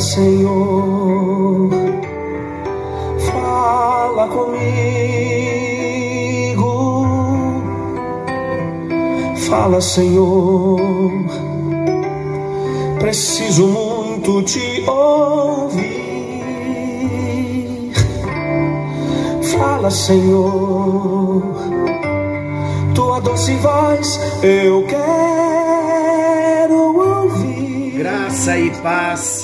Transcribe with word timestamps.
Senhor, 0.00 1.68
fala 3.30 4.26
comigo. 4.28 4.70
Fala, 9.46 9.80
Senhor, 9.82 10.80
preciso 12.98 13.66
muito 13.68 14.42
te 14.42 14.82
ouvir. 14.88 15.90
Fala, 19.58 19.90
Senhor, 19.90 21.42
tua 22.94 23.20
doce 23.20 23.54
voz 23.56 24.18
eu 24.42 24.82
quero 24.86 26.74
ouvir. 26.96 27.98
Graça 27.98 28.56
e 28.58 28.70
paz 28.82 29.39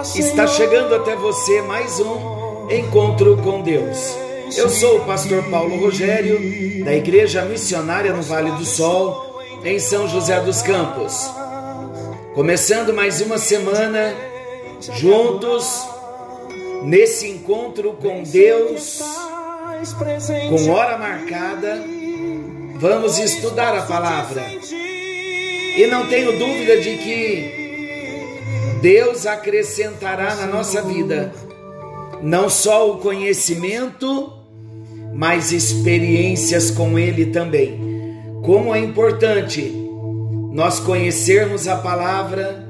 Está 0.00 0.46
chegando 0.46 0.94
até 0.94 1.14
você 1.14 1.60
mais 1.60 2.00
um 2.00 2.70
encontro 2.70 3.36
com 3.36 3.60
Deus. 3.60 4.16
Eu 4.56 4.70
sou 4.70 4.96
o 4.96 5.04
pastor 5.04 5.44
Paulo 5.50 5.78
Rogério, 5.78 6.82
da 6.82 6.94
Igreja 6.94 7.44
Missionária 7.44 8.10
no 8.10 8.22
Vale 8.22 8.50
do 8.52 8.64
Sol, 8.64 9.38
em 9.62 9.78
São 9.78 10.08
José 10.08 10.40
dos 10.40 10.62
Campos. 10.62 11.30
Começando 12.34 12.94
mais 12.94 13.20
uma 13.20 13.36
semana 13.36 14.14
juntos 14.94 15.86
nesse 16.82 17.28
encontro 17.28 17.92
com 17.92 18.22
Deus, 18.22 19.02
com 20.48 20.70
hora 20.70 20.96
marcada, 20.96 21.84
vamos 22.76 23.18
estudar 23.18 23.76
a 23.76 23.82
palavra. 23.82 24.46
E 25.76 25.86
não 25.90 26.06
tenho 26.06 26.38
dúvida 26.38 26.80
de 26.80 26.96
que 26.96 27.69
Deus 28.80 29.26
acrescentará 29.26 30.34
na 30.34 30.46
nossa 30.46 30.82
vida 30.82 31.32
não 32.22 32.50
só 32.50 32.90
o 32.90 32.98
conhecimento, 32.98 34.32
mas 35.14 35.52
experiências 35.52 36.70
com 36.70 36.98
Ele 36.98 37.26
também. 37.26 37.80
Como 38.44 38.74
é 38.74 38.78
importante 38.78 39.74
nós 40.52 40.80
conhecermos 40.80 41.68
a 41.68 41.76
palavra, 41.76 42.66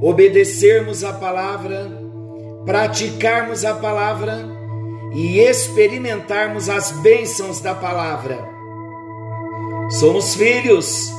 obedecermos 0.00 1.04
a 1.04 1.12
palavra, 1.12 1.90
praticarmos 2.64 3.64
a 3.64 3.74
palavra 3.74 4.46
e 5.14 5.38
experimentarmos 5.38 6.68
as 6.68 6.90
bênçãos 6.90 7.60
da 7.60 7.74
palavra. 7.74 8.38
Somos 9.90 10.34
filhos 10.34 11.12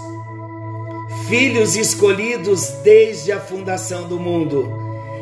filhos 1.27 1.75
escolhidos 1.75 2.69
desde 2.83 3.31
a 3.31 3.39
fundação 3.39 4.07
do 4.07 4.19
mundo. 4.19 4.69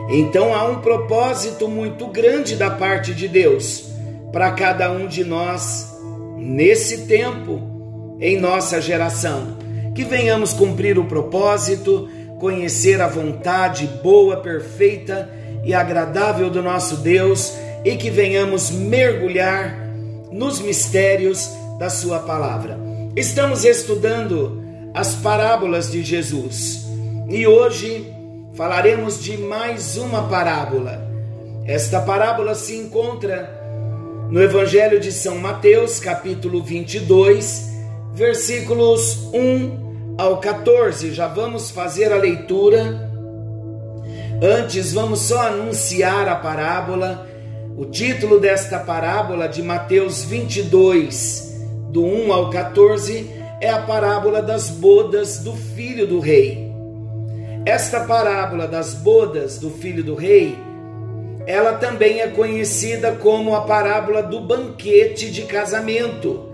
Então 0.10 0.54
há 0.54 0.66
um 0.66 0.82
propósito 0.82 1.68
muito 1.68 2.08
grande 2.08 2.56
da 2.56 2.70
parte 2.70 3.14
de 3.14 3.28
Deus 3.28 3.86
para 4.32 4.52
cada 4.52 4.92
um 4.92 5.08
de 5.08 5.24
nós 5.24 5.88
nesse 6.38 7.06
tempo, 7.06 8.18
em 8.20 8.40
nossa 8.40 8.82
geração. 8.82 9.58
Que 9.94 10.04
venhamos 10.04 10.54
cumprir 10.54 10.98
o 10.98 11.06
propósito, 11.06 12.10
conhecer 12.40 13.02
a 13.02 13.08
vontade 13.08 13.88
boa, 14.02 14.38
perfeita 14.38 15.30
e 15.64 15.74
agradável 15.74 16.50
do 16.50 16.64
nosso 16.64 16.98
Deus 16.98 17.54
e 17.86 17.96
que 17.96 18.10
venhamos 18.10 18.72
mergulhar 18.72 19.78
nos 20.32 20.60
mistérios 20.60 21.50
da 21.78 21.90
Sua 21.90 22.20
palavra. 22.20 22.80
Estamos 23.16 23.66
estudando 23.66 24.61
as 24.94 25.16
parábolas 25.16 25.91
de 25.91 26.03
Jesus. 26.03 26.85
E 27.29 27.47
hoje 27.47 28.06
falaremos 28.56 29.24
de 29.24 29.38
mais 29.38 29.97
uma 29.97 30.28
parábola. 30.28 31.02
Esta 31.66 32.02
parábola 32.02 32.56
se 32.56 32.75
encontra 32.75 33.62
no 34.30 34.41
Evangelho 34.41 35.00
de 35.00 35.12
São 35.12 35.38
Mateus, 35.38 36.00
capítulo 36.00 36.62
22, 36.62 37.69
versículos 38.13 39.30
1 39.34 40.16
ao 40.18 40.38
14. 40.38 41.13
Já 41.13 41.28
vamos 41.28 41.72
fazer 41.72 42.12
a 42.12 42.18
leitura. 42.18 43.09
Antes, 44.41 44.94
vamos 44.94 45.19
só 45.19 45.47
anunciar 45.47 46.28
a 46.28 46.35
parábola. 46.35 47.28
O 47.78 47.85
título 47.85 48.40
desta 48.40 48.80
parábola 48.80 49.47
de 49.47 49.62
Mateus 49.62 50.24
22, 50.24 51.57
do 51.90 52.03
1 52.03 52.34
ao 52.34 52.50
14, 52.50 53.41
é 53.62 53.70
a 53.70 53.84
parábola 53.84 54.42
das 54.42 54.72
bodas 54.72 55.38
do 55.38 55.54
filho 55.54 56.08
do 56.08 56.20
rei. 56.20 56.72
Esta 57.64 58.00
parábola 58.00 58.68
das 58.68 58.96
bodas 58.96 59.60
do 59.60 59.70
filho 59.70 60.04
do 60.04 60.16
rei, 60.16 60.58
ela 61.46 61.74
também 61.74 62.22
é 62.22 62.28
conhecida 62.28 63.12
como 63.12 63.56
a 63.56 63.62
parábola 63.62 64.24
do 64.24 64.40
banquete 64.40 65.30
de 65.30 65.44
casamento. 65.44 66.50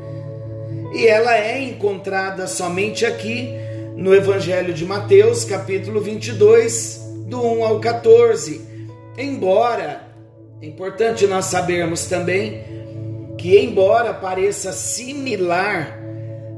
E 0.93 1.07
ela 1.07 1.37
é 1.37 1.63
encontrada 1.63 2.45
somente 2.45 3.05
aqui 3.05 3.53
no 3.95 4.13
Evangelho 4.13 4.73
de 4.73 4.85
Mateus, 4.85 5.45
capítulo 5.45 6.01
22, 6.01 7.01
do 7.25 7.41
1 7.41 7.63
ao 7.63 7.79
14. 7.79 8.61
Embora, 9.17 10.01
é 10.61 10.65
importante 10.65 11.25
nós 11.25 11.45
sabermos 11.45 12.05
também 12.05 12.65
que, 13.37 13.57
embora 13.57 14.13
pareça 14.13 14.73
similar 14.73 16.06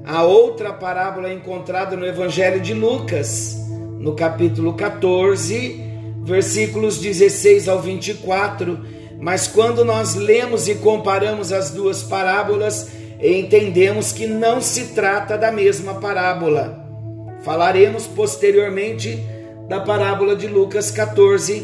a 0.09 0.23
outra 0.23 0.73
parábola 0.73 1.31
encontrada 1.31 1.95
no 1.95 2.03
Evangelho 2.03 2.59
de 2.59 2.73
Lucas, 2.73 3.55
no 3.99 4.15
capítulo 4.15 4.73
14, 4.73 5.83
versículos 6.23 6.97
16 6.97 7.69
ao 7.69 7.79
24. 7.79 8.79
Mas 9.21 9.47
quando 9.47 9.85
nós 9.85 10.15
lemos 10.15 10.67
e 10.67 10.73
comparamos 10.75 11.53
as 11.53 11.69
duas 11.69 12.01
parábolas, 12.01 12.89
entendemos 13.21 14.11
que 14.11 14.25
não 14.25 14.59
se 14.59 14.95
trata 14.95 15.37
da 15.37 15.51
mesma 15.51 15.95
parábola. 15.95 16.83
Falaremos 17.43 18.07
posteriormente 18.07 19.23
da 19.67 19.79
parábola 19.79 20.35
de 20.35 20.47
Lucas 20.47 20.89
14, 20.89 21.63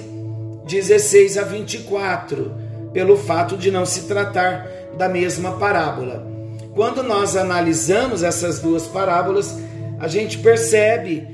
16 0.67 1.39
a 1.39 1.43
24, 1.43 2.53
pelo 2.93 3.17
fato 3.17 3.57
de 3.57 3.71
não 3.71 3.87
se 3.87 4.01
tratar 4.01 4.69
da 4.95 5.09
mesma 5.09 5.53
parábola. 5.53 6.34
Quando 6.75 7.01
nós 7.01 7.37
analisamos 7.37 8.21
essas 8.21 8.59
duas 8.59 8.85
parábolas, 8.85 9.57
a 9.97 10.09
gente 10.09 10.39
percebe 10.39 11.25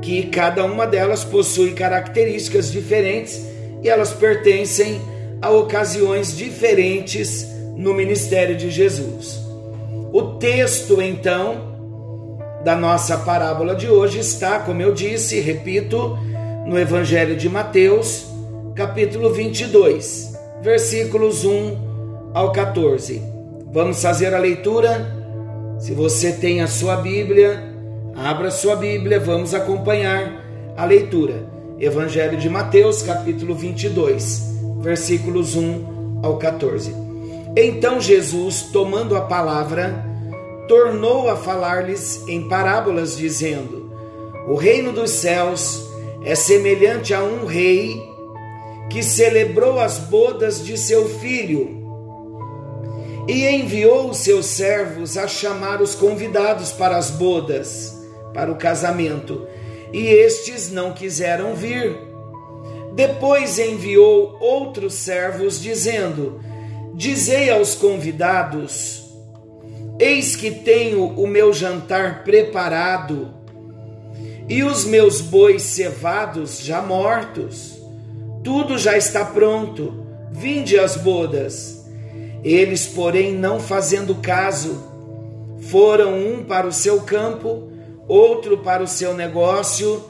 que 0.00 0.28
cada 0.28 0.64
uma 0.64 0.86
delas 0.86 1.24
possui 1.24 1.72
características 1.72 2.70
diferentes 2.70 3.44
e 3.82 3.88
elas 3.88 4.12
pertencem 4.12 5.00
a 5.42 5.50
ocasiões 5.50 6.36
diferentes 6.36 7.44
no 7.74 7.92
ministério 7.92 8.56
de 8.56 8.70
Jesus. 8.70 9.40
O 10.12 10.22
texto, 10.38 11.02
então, 11.02 12.38
da 12.62 12.76
nossa 12.76 13.18
parábola 13.18 13.74
de 13.74 13.88
hoje 13.88 14.20
está, 14.20 14.60
como 14.60 14.80
eu 14.80 14.94
disse, 14.94 15.40
repito, 15.40 16.16
no 16.64 16.78
Evangelho 16.78 17.36
de 17.36 17.48
Mateus, 17.48 18.26
capítulo 18.76 19.32
22, 19.32 20.38
versículos 20.62 21.44
1 21.44 22.30
ao 22.32 22.52
14. 22.52 23.35
Vamos 23.76 24.00
fazer 24.00 24.34
a 24.34 24.38
leitura? 24.38 25.06
Se 25.78 25.92
você 25.92 26.32
tem 26.32 26.62
a 26.62 26.66
sua 26.66 26.96
Bíblia, 26.96 27.62
abra 28.16 28.50
sua 28.50 28.74
Bíblia, 28.74 29.20
vamos 29.20 29.52
acompanhar 29.52 30.42
a 30.74 30.86
leitura. 30.86 31.46
Evangelho 31.78 32.38
de 32.38 32.48
Mateus, 32.48 33.02
capítulo 33.02 33.54
22, 33.54 34.56
versículos 34.80 35.54
1 35.56 36.20
ao 36.22 36.38
14. 36.38 36.94
Então 37.54 38.00
Jesus, 38.00 38.62
tomando 38.72 39.14
a 39.14 39.20
palavra, 39.20 40.02
tornou 40.66 41.28
a 41.28 41.36
falar-lhes 41.36 42.26
em 42.26 42.48
parábolas, 42.48 43.14
dizendo: 43.14 43.92
O 44.48 44.54
reino 44.54 44.90
dos 44.90 45.10
céus 45.10 45.86
é 46.24 46.34
semelhante 46.34 47.12
a 47.12 47.22
um 47.22 47.44
rei 47.44 48.02
que 48.88 49.02
celebrou 49.02 49.78
as 49.78 49.98
bodas 49.98 50.64
de 50.64 50.78
seu 50.78 51.06
filho 51.06 51.85
e 53.28 53.46
enviou 53.48 54.10
os 54.10 54.18
seus 54.18 54.46
servos 54.46 55.18
a 55.18 55.26
chamar 55.26 55.82
os 55.82 55.94
convidados 55.94 56.72
para 56.72 56.96
as 56.96 57.10
bodas, 57.10 57.96
para 58.32 58.50
o 58.50 58.56
casamento, 58.56 59.46
e 59.92 60.06
estes 60.06 60.70
não 60.70 60.92
quiseram 60.92 61.54
vir. 61.54 61.96
Depois 62.94 63.58
enviou 63.58 64.36
outros 64.40 64.94
servos, 64.94 65.60
dizendo: 65.60 66.40
Dizei 66.94 67.50
aos 67.50 67.74
convidados: 67.74 69.04
Eis 69.98 70.36
que 70.36 70.50
tenho 70.50 71.04
o 71.04 71.26
meu 71.26 71.52
jantar 71.52 72.24
preparado, 72.24 73.34
e 74.48 74.62
os 74.62 74.84
meus 74.84 75.20
bois 75.20 75.62
cevados 75.62 76.60
já 76.60 76.80
mortos. 76.80 77.76
Tudo 78.44 78.78
já 78.78 78.96
está 78.96 79.24
pronto. 79.24 80.06
Vinde 80.30 80.78
às 80.78 80.96
bodas. 80.96 81.85
Eles, 82.46 82.86
porém, 82.86 83.32
não 83.32 83.58
fazendo 83.58 84.14
caso, 84.14 84.80
foram 85.62 86.16
um 86.16 86.44
para 86.44 86.64
o 86.64 86.72
seu 86.72 87.00
campo, 87.00 87.72
outro 88.06 88.58
para 88.58 88.84
o 88.84 88.86
seu 88.86 89.14
negócio, 89.14 90.04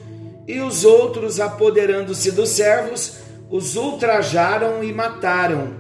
e 0.47 0.61
os 0.61 0.85
outros, 0.85 1.41
apoderando-se 1.41 2.31
dos 2.31 2.51
servos, 2.51 3.21
os 3.51 3.75
ultrajaram 3.75 4.85
e 4.85 4.93
mataram. 4.93 5.77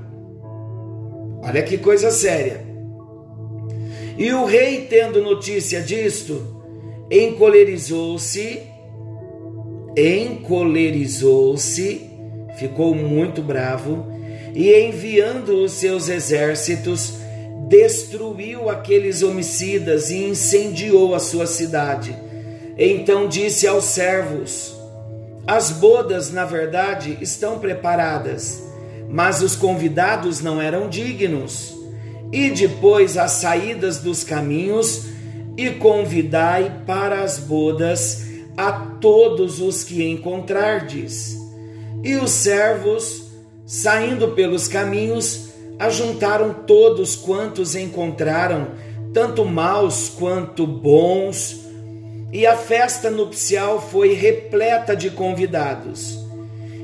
Olha 1.42 1.62
que 1.62 1.76
coisa 1.76 2.10
séria. 2.10 2.64
E 4.16 4.32
o 4.32 4.46
rei, 4.46 4.86
tendo 4.88 5.20
notícia 5.20 5.82
disto, 5.82 6.64
encolerizou-se, 7.10 8.62
encolerizou-se, 9.94 12.10
ficou 12.56 12.94
muito 12.94 13.42
bravo, 13.42 14.15
e 14.56 14.74
enviando 14.74 15.62
os 15.62 15.72
seus 15.72 16.08
exércitos, 16.08 17.12
destruiu 17.68 18.70
aqueles 18.70 19.22
homicidas 19.22 20.08
e 20.10 20.24
incendiou 20.24 21.14
a 21.14 21.18
sua 21.18 21.46
cidade. 21.46 22.16
Então 22.78 23.28
disse 23.28 23.66
aos 23.66 23.84
servos: 23.84 24.74
As 25.46 25.72
bodas, 25.72 26.32
na 26.32 26.46
verdade, 26.46 27.18
estão 27.20 27.58
preparadas, 27.58 28.62
mas 29.10 29.42
os 29.42 29.54
convidados 29.54 30.40
não 30.40 30.60
eram 30.60 30.88
dignos. 30.88 31.76
E 32.32 32.48
depois 32.48 33.18
as 33.18 33.32
saídas 33.32 33.98
dos 33.98 34.24
caminhos, 34.24 35.04
e 35.54 35.70
convidai 35.72 36.82
para 36.86 37.22
as 37.22 37.38
bodas 37.38 38.24
a 38.56 38.72
todos 38.72 39.60
os 39.60 39.84
que 39.84 40.02
encontrardes. 40.02 41.36
E 42.02 42.16
os 42.16 42.30
servos, 42.30 43.25
saindo 43.66 44.28
pelos 44.28 44.68
caminhos, 44.68 45.48
ajuntaram 45.78 46.54
todos 46.66 47.16
quantos 47.16 47.74
encontraram, 47.74 48.68
tanto 49.12 49.44
maus 49.44 50.08
quanto 50.08 50.66
bons, 50.66 51.66
e 52.32 52.46
a 52.46 52.56
festa 52.56 53.10
nupcial 53.10 53.80
foi 53.80 54.14
repleta 54.14 54.94
de 54.94 55.10
convidados. 55.10 56.18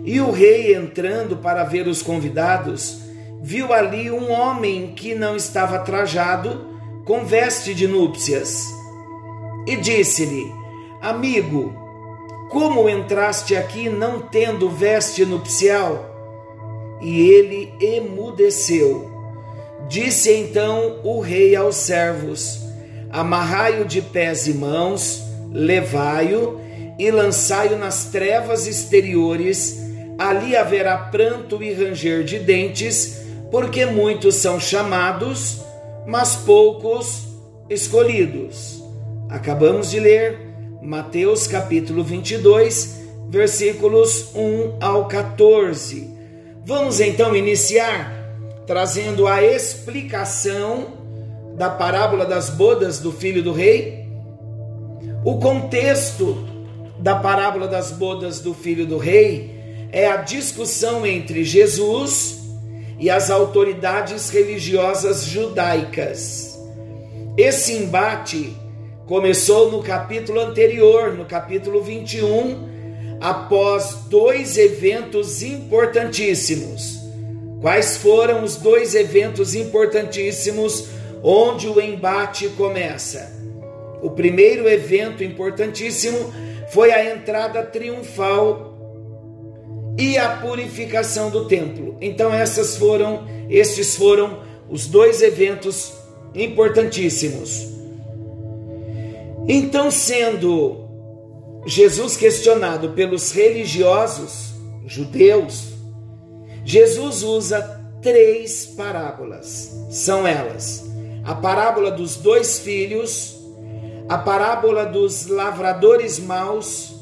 E 0.04 0.20
o 0.20 0.32
rei, 0.32 0.74
entrando 0.74 1.36
para 1.36 1.62
ver 1.62 1.86
os 1.86 2.02
convidados, 2.02 2.98
viu 3.40 3.72
ali 3.72 4.10
um 4.10 4.32
homem 4.32 4.92
que 4.96 5.14
não 5.14 5.36
estava 5.36 5.78
trajado, 5.78 6.72
com 7.04 7.24
veste 7.24 7.74
de 7.74 7.86
núpcias, 7.86 8.66
e 9.66 9.76
disse-lhe: 9.76 10.52
Amigo, 11.00 11.72
como 12.50 12.88
entraste 12.88 13.56
aqui 13.56 13.88
não 13.88 14.20
tendo 14.20 14.68
veste 14.68 15.24
nupcial? 15.24 16.11
E 17.02 17.20
ele 17.30 17.72
emudeceu. 17.80 19.10
Disse 19.88 20.32
então 20.32 21.00
o 21.02 21.20
rei 21.20 21.56
aos 21.56 21.76
servos: 21.76 22.60
Amarrai-o 23.10 23.84
de 23.84 24.00
pés 24.00 24.46
e 24.46 24.54
mãos, 24.54 25.22
levai-o 25.52 26.60
e 26.98 27.10
lançai-o 27.10 27.76
nas 27.76 28.04
trevas 28.04 28.66
exteriores. 28.66 29.82
Ali 30.18 30.54
haverá 30.54 30.96
pranto 30.96 31.62
e 31.62 31.72
ranger 31.72 32.22
de 32.22 32.38
dentes, 32.38 33.22
porque 33.50 33.84
muitos 33.84 34.36
são 34.36 34.60
chamados, 34.60 35.60
mas 36.06 36.36
poucos 36.36 37.26
escolhidos. 37.68 38.82
Acabamos 39.28 39.90
de 39.90 39.98
ler 39.98 40.38
Mateus 40.80 41.46
capítulo 41.46 42.04
22, 42.04 43.00
versículos 43.28 44.34
1 44.34 44.76
ao 44.80 45.08
14. 45.08 46.11
Vamos 46.64 47.00
então 47.00 47.34
iniciar 47.34 48.22
trazendo 48.66 49.26
a 49.26 49.42
explicação 49.42 50.86
da 51.56 51.68
parábola 51.68 52.24
das 52.24 52.50
bodas 52.50 53.00
do 53.00 53.10
filho 53.10 53.42
do 53.42 53.52
rei. 53.52 54.06
O 55.24 55.38
contexto 55.38 56.46
da 57.00 57.16
parábola 57.16 57.66
das 57.66 57.90
bodas 57.90 58.38
do 58.38 58.54
filho 58.54 58.86
do 58.86 58.96
rei 58.96 59.88
é 59.90 60.06
a 60.06 60.18
discussão 60.18 61.04
entre 61.04 61.42
Jesus 61.42 62.42
e 62.98 63.10
as 63.10 63.28
autoridades 63.28 64.30
religiosas 64.30 65.24
judaicas. 65.24 66.56
Esse 67.36 67.72
embate 67.74 68.56
começou 69.06 69.72
no 69.72 69.82
capítulo 69.82 70.40
anterior, 70.40 71.12
no 71.12 71.24
capítulo 71.24 71.82
21, 71.82 72.70
após 73.22 73.94
dois 74.08 74.58
eventos 74.58 75.44
importantíssimos. 75.44 76.98
Quais 77.60 77.98
foram 77.98 78.42
os 78.42 78.56
dois 78.56 78.96
eventos 78.96 79.54
importantíssimos 79.54 80.88
onde 81.22 81.68
o 81.68 81.80
embate 81.80 82.48
começa? 82.48 83.32
O 84.02 84.10
primeiro 84.10 84.68
evento 84.68 85.22
importantíssimo 85.22 86.34
foi 86.72 86.90
a 86.90 87.14
entrada 87.14 87.62
triunfal 87.62 88.76
e 89.96 90.18
a 90.18 90.38
purificação 90.38 91.30
do 91.30 91.46
templo. 91.46 91.96
Então 92.00 92.34
essas 92.34 92.76
foram, 92.76 93.24
estes 93.48 93.94
foram 93.94 94.40
os 94.68 94.88
dois 94.88 95.22
eventos 95.22 95.92
importantíssimos. 96.34 97.68
Então, 99.46 99.90
sendo 99.92 100.81
Jesus 101.64 102.16
questionado 102.16 102.90
pelos 102.90 103.30
religiosos 103.32 104.52
judeus, 104.86 105.68
Jesus 106.64 107.22
usa 107.22 107.80
três 108.02 108.66
parábolas. 108.66 109.70
São 109.90 110.26
elas: 110.26 110.84
a 111.24 111.34
parábola 111.34 111.90
dos 111.90 112.16
dois 112.16 112.58
filhos, 112.58 113.38
a 114.08 114.18
parábola 114.18 114.84
dos 114.84 115.26
lavradores 115.26 116.18
maus 116.18 116.94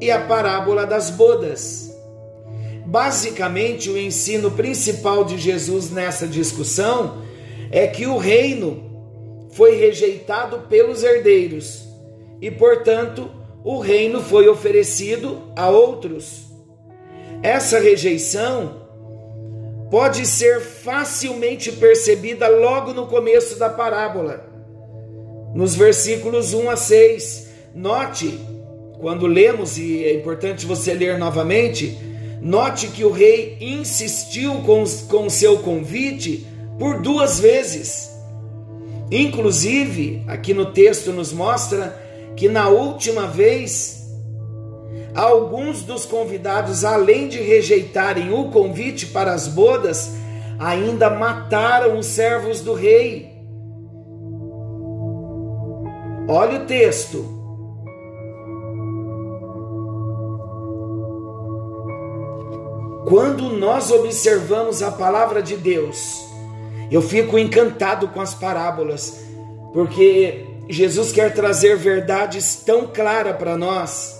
e 0.00 0.10
a 0.10 0.20
parábola 0.20 0.86
das 0.86 1.10
bodas. 1.10 1.90
Basicamente, 2.86 3.90
o 3.90 3.98
ensino 3.98 4.50
principal 4.52 5.24
de 5.24 5.36
Jesus 5.36 5.90
nessa 5.90 6.26
discussão 6.26 7.22
é 7.70 7.86
que 7.86 8.06
o 8.06 8.16
reino 8.16 9.48
foi 9.52 9.76
rejeitado 9.76 10.60
pelos 10.68 11.02
herdeiros 11.02 11.84
e, 12.40 12.50
portanto, 12.50 13.39
o 13.64 13.78
reino 13.78 14.22
foi 14.22 14.48
oferecido 14.48 15.42
a 15.54 15.68
outros. 15.68 16.46
Essa 17.42 17.78
rejeição 17.78 18.80
pode 19.90 20.26
ser 20.26 20.60
facilmente 20.60 21.72
percebida 21.72 22.48
logo 22.48 22.92
no 22.92 23.06
começo 23.06 23.58
da 23.58 23.68
parábola, 23.68 24.46
nos 25.54 25.74
versículos 25.74 26.54
1 26.54 26.70
a 26.70 26.76
6. 26.76 27.48
Note, 27.74 28.38
quando 29.00 29.26
lemos, 29.26 29.78
e 29.78 30.04
é 30.04 30.14
importante 30.14 30.66
você 30.66 30.94
ler 30.94 31.18
novamente, 31.18 31.98
note 32.40 32.88
que 32.88 33.04
o 33.04 33.10
rei 33.10 33.56
insistiu 33.60 34.62
com, 34.62 34.84
com 35.08 35.28
seu 35.28 35.58
convite 35.58 36.46
por 36.78 37.00
duas 37.00 37.40
vezes. 37.40 38.10
Inclusive, 39.10 40.22
aqui 40.28 40.54
no 40.54 40.66
texto 40.66 41.12
nos 41.12 41.32
mostra 41.32 42.09
que 42.40 42.48
na 42.48 42.70
última 42.70 43.26
vez, 43.26 44.02
alguns 45.14 45.82
dos 45.82 46.06
convidados, 46.06 46.86
além 46.86 47.28
de 47.28 47.38
rejeitarem 47.38 48.32
o 48.32 48.48
convite 48.48 49.04
para 49.04 49.34
as 49.34 49.46
bodas, 49.46 50.10
ainda 50.58 51.10
mataram 51.10 51.98
os 51.98 52.06
servos 52.06 52.62
do 52.62 52.72
rei. 52.72 53.30
Olha 56.26 56.62
o 56.62 56.64
texto. 56.64 57.26
Quando 63.06 63.50
nós 63.50 63.90
observamos 63.90 64.82
a 64.82 64.90
palavra 64.90 65.42
de 65.42 65.58
Deus, 65.58 66.24
eu 66.90 67.02
fico 67.02 67.38
encantado 67.38 68.08
com 68.08 68.20
as 68.22 68.32
parábolas, 68.32 69.26
porque 69.74 70.49
Jesus 70.72 71.10
quer 71.10 71.34
trazer 71.34 71.76
verdades 71.76 72.62
tão 72.64 72.86
claras 72.86 73.36
para 73.36 73.56
nós. 73.56 74.16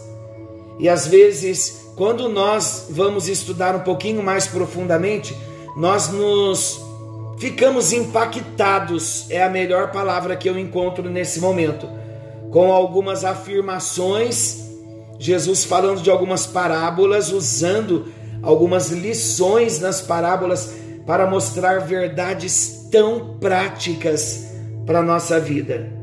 E 0.78 0.88
às 0.88 1.06
vezes, 1.06 1.92
quando 1.96 2.28
nós 2.28 2.86
vamos 2.90 3.28
estudar 3.28 3.76
um 3.76 3.80
pouquinho 3.80 4.22
mais 4.22 4.46
profundamente, 4.46 5.36
nós 5.76 6.08
nos 6.08 6.80
ficamos 7.38 7.92
impactados, 7.92 9.30
é 9.30 9.42
a 9.42 9.48
melhor 9.48 9.92
palavra 9.92 10.36
que 10.36 10.48
eu 10.48 10.58
encontro 10.58 11.08
nesse 11.08 11.40
momento, 11.40 11.88
com 12.50 12.72
algumas 12.72 13.24
afirmações, 13.24 14.64
Jesus 15.18 15.64
falando 15.64 16.02
de 16.02 16.10
algumas 16.10 16.46
parábolas, 16.46 17.30
usando 17.30 18.06
algumas 18.42 18.90
lições 18.90 19.78
nas 19.78 20.00
parábolas 20.00 20.72
para 21.06 21.26
mostrar 21.26 21.80
verdades 21.80 22.88
tão 22.90 23.36
práticas 23.38 24.46
para 24.86 25.00
a 25.00 25.02
nossa 25.02 25.38
vida. 25.38 25.99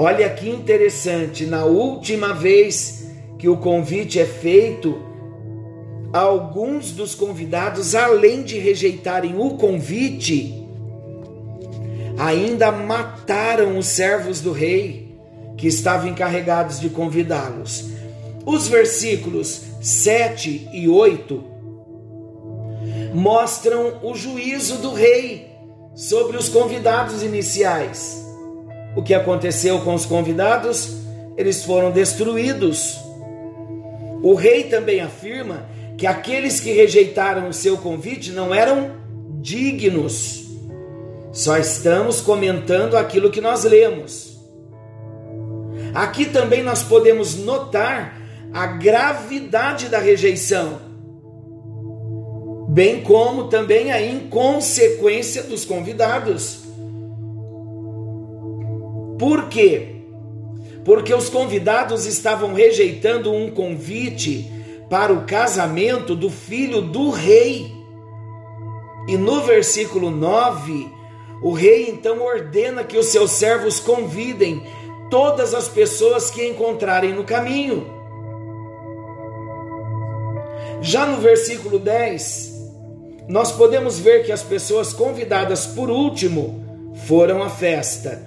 Olha 0.00 0.30
que 0.30 0.48
interessante, 0.48 1.44
na 1.44 1.64
última 1.64 2.32
vez 2.32 3.08
que 3.36 3.48
o 3.48 3.56
convite 3.56 4.20
é 4.20 4.24
feito, 4.24 4.96
alguns 6.12 6.92
dos 6.92 7.16
convidados, 7.16 7.96
além 7.96 8.44
de 8.44 8.60
rejeitarem 8.60 9.36
o 9.36 9.56
convite, 9.56 10.64
ainda 12.16 12.70
mataram 12.70 13.76
os 13.76 13.88
servos 13.88 14.40
do 14.40 14.52
rei 14.52 15.18
que 15.56 15.66
estavam 15.66 16.06
encarregados 16.06 16.78
de 16.78 16.90
convidá-los. 16.90 17.86
Os 18.46 18.68
versículos 18.68 19.62
7 19.82 20.68
e 20.74 20.88
8 20.88 21.44
mostram 23.14 23.98
o 24.04 24.14
juízo 24.14 24.76
do 24.76 24.94
rei 24.94 25.50
sobre 25.96 26.36
os 26.36 26.48
convidados 26.48 27.24
iniciais. 27.24 28.27
O 28.98 29.02
que 29.02 29.14
aconteceu 29.14 29.78
com 29.82 29.94
os 29.94 30.04
convidados? 30.04 30.96
Eles 31.36 31.62
foram 31.62 31.92
destruídos. 31.92 32.98
O 34.24 34.34
rei 34.34 34.64
também 34.64 35.00
afirma 35.00 35.68
que 35.96 36.04
aqueles 36.04 36.58
que 36.58 36.72
rejeitaram 36.72 37.48
o 37.48 37.52
seu 37.52 37.78
convite 37.78 38.32
não 38.32 38.52
eram 38.52 38.96
dignos. 39.40 40.48
Só 41.30 41.56
estamos 41.56 42.20
comentando 42.20 42.96
aquilo 42.96 43.30
que 43.30 43.40
nós 43.40 43.62
lemos. 43.62 44.36
Aqui 45.94 46.24
também 46.24 46.64
nós 46.64 46.82
podemos 46.82 47.36
notar 47.36 48.20
a 48.52 48.66
gravidade 48.66 49.86
da 49.88 50.00
rejeição, 50.00 50.80
bem 52.68 53.00
como 53.04 53.44
também 53.44 53.92
a 53.92 54.02
inconsequência 54.02 55.44
dos 55.44 55.64
convidados. 55.64 56.67
Por 59.18 59.48
quê? 59.48 59.96
Porque 60.84 61.12
os 61.12 61.28
convidados 61.28 62.06
estavam 62.06 62.54
rejeitando 62.54 63.32
um 63.32 63.50
convite 63.50 64.50
para 64.88 65.12
o 65.12 65.24
casamento 65.24 66.14
do 66.14 66.30
filho 66.30 66.80
do 66.80 67.10
rei. 67.10 67.72
E 69.06 69.16
no 69.16 69.42
versículo 69.42 70.10
9, 70.10 70.88
o 71.42 71.52
rei 71.52 71.88
então 71.88 72.20
ordena 72.22 72.84
que 72.84 72.96
os 72.96 73.06
seus 73.06 73.32
servos 73.32 73.80
convidem 73.80 74.62
todas 75.10 75.54
as 75.54 75.68
pessoas 75.68 76.30
que 76.30 76.46
encontrarem 76.46 77.12
no 77.12 77.24
caminho. 77.24 77.86
Já 80.80 81.06
no 81.06 81.20
versículo 81.20 81.78
10, 81.78 82.54
nós 83.28 83.52
podemos 83.52 83.98
ver 83.98 84.24
que 84.24 84.32
as 84.32 84.42
pessoas 84.42 84.92
convidadas 84.92 85.66
por 85.66 85.90
último 85.90 86.64
foram 87.06 87.42
à 87.42 87.50
festa, 87.50 88.22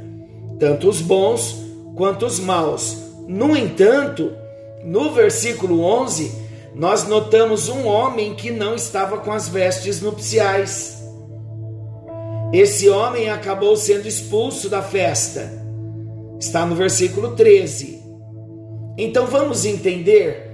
tanto 0.62 0.88
os 0.88 1.02
bons 1.02 1.56
quanto 1.96 2.24
os 2.24 2.40
maus. 2.40 2.96
No 3.28 3.58
entanto, 3.58 4.32
no 4.84 5.12
versículo 5.12 5.82
11, 5.82 6.32
nós 6.76 7.08
notamos 7.08 7.68
um 7.68 7.88
homem 7.88 8.36
que 8.36 8.52
não 8.52 8.76
estava 8.76 9.18
com 9.18 9.32
as 9.32 9.50
vestes 9.50 10.02
nupciais. 10.02 11.02
Esse 12.54 12.88
homem 12.88 13.28
acabou 13.28 13.76
sendo 13.76 14.08
expulso 14.08 14.70
da 14.70 14.84
festa. 14.84 15.52
Está 16.40 16.64
no 16.64 16.76
versículo 16.76 17.36
13. 17.36 18.00
Então 19.00 19.26
vamos 19.26 19.66
entender 19.66 20.48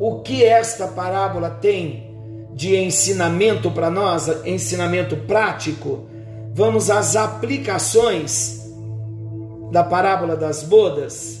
o 0.00 0.22
que 0.22 0.42
esta 0.42 0.88
parábola 0.88 1.50
tem 1.50 2.16
de 2.52 2.74
ensinamento 2.74 3.70
para 3.70 3.90
nós, 3.90 4.28
ensinamento 4.44 5.16
prático. 5.18 6.08
Vamos 6.52 6.90
às 6.90 7.14
aplicações 7.14 8.59
da 9.70 9.84
parábola 9.84 10.36
das 10.36 10.62
bodas. 10.62 11.40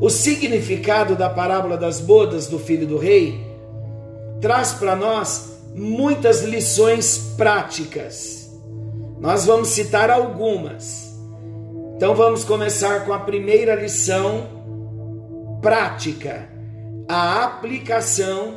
O 0.00 0.10
significado 0.10 1.14
da 1.14 1.30
parábola 1.30 1.76
das 1.76 2.00
bodas 2.00 2.48
do 2.48 2.58
filho 2.58 2.86
do 2.86 2.98
rei 2.98 3.40
traz 4.40 4.72
para 4.72 4.96
nós 4.96 5.52
muitas 5.74 6.42
lições 6.42 7.34
práticas. 7.36 8.50
Nós 9.20 9.46
vamos 9.46 9.68
citar 9.68 10.10
algumas. 10.10 11.16
Então 11.96 12.14
vamos 12.14 12.42
começar 12.42 13.04
com 13.06 13.12
a 13.12 13.20
primeira 13.20 13.76
lição 13.76 14.48
prática, 15.62 16.48
a 17.08 17.44
aplicação 17.44 18.54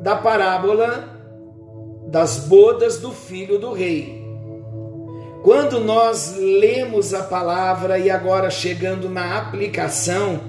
da 0.00 0.14
parábola 0.14 1.18
das 2.06 2.38
bodas 2.46 2.98
do 2.98 3.10
filho 3.10 3.58
do 3.58 3.72
rei. 3.72 4.17
Quando 5.48 5.80
nós 5.80 6.36
lemos 6.36 7.14
a 7.14 7.22
palavra 7.22 7.98
e 7.98 8.10
agora 8.10 8.50
chegando 8.50 9.08
na 9.08 9.38
aplicação, 9.38 10.42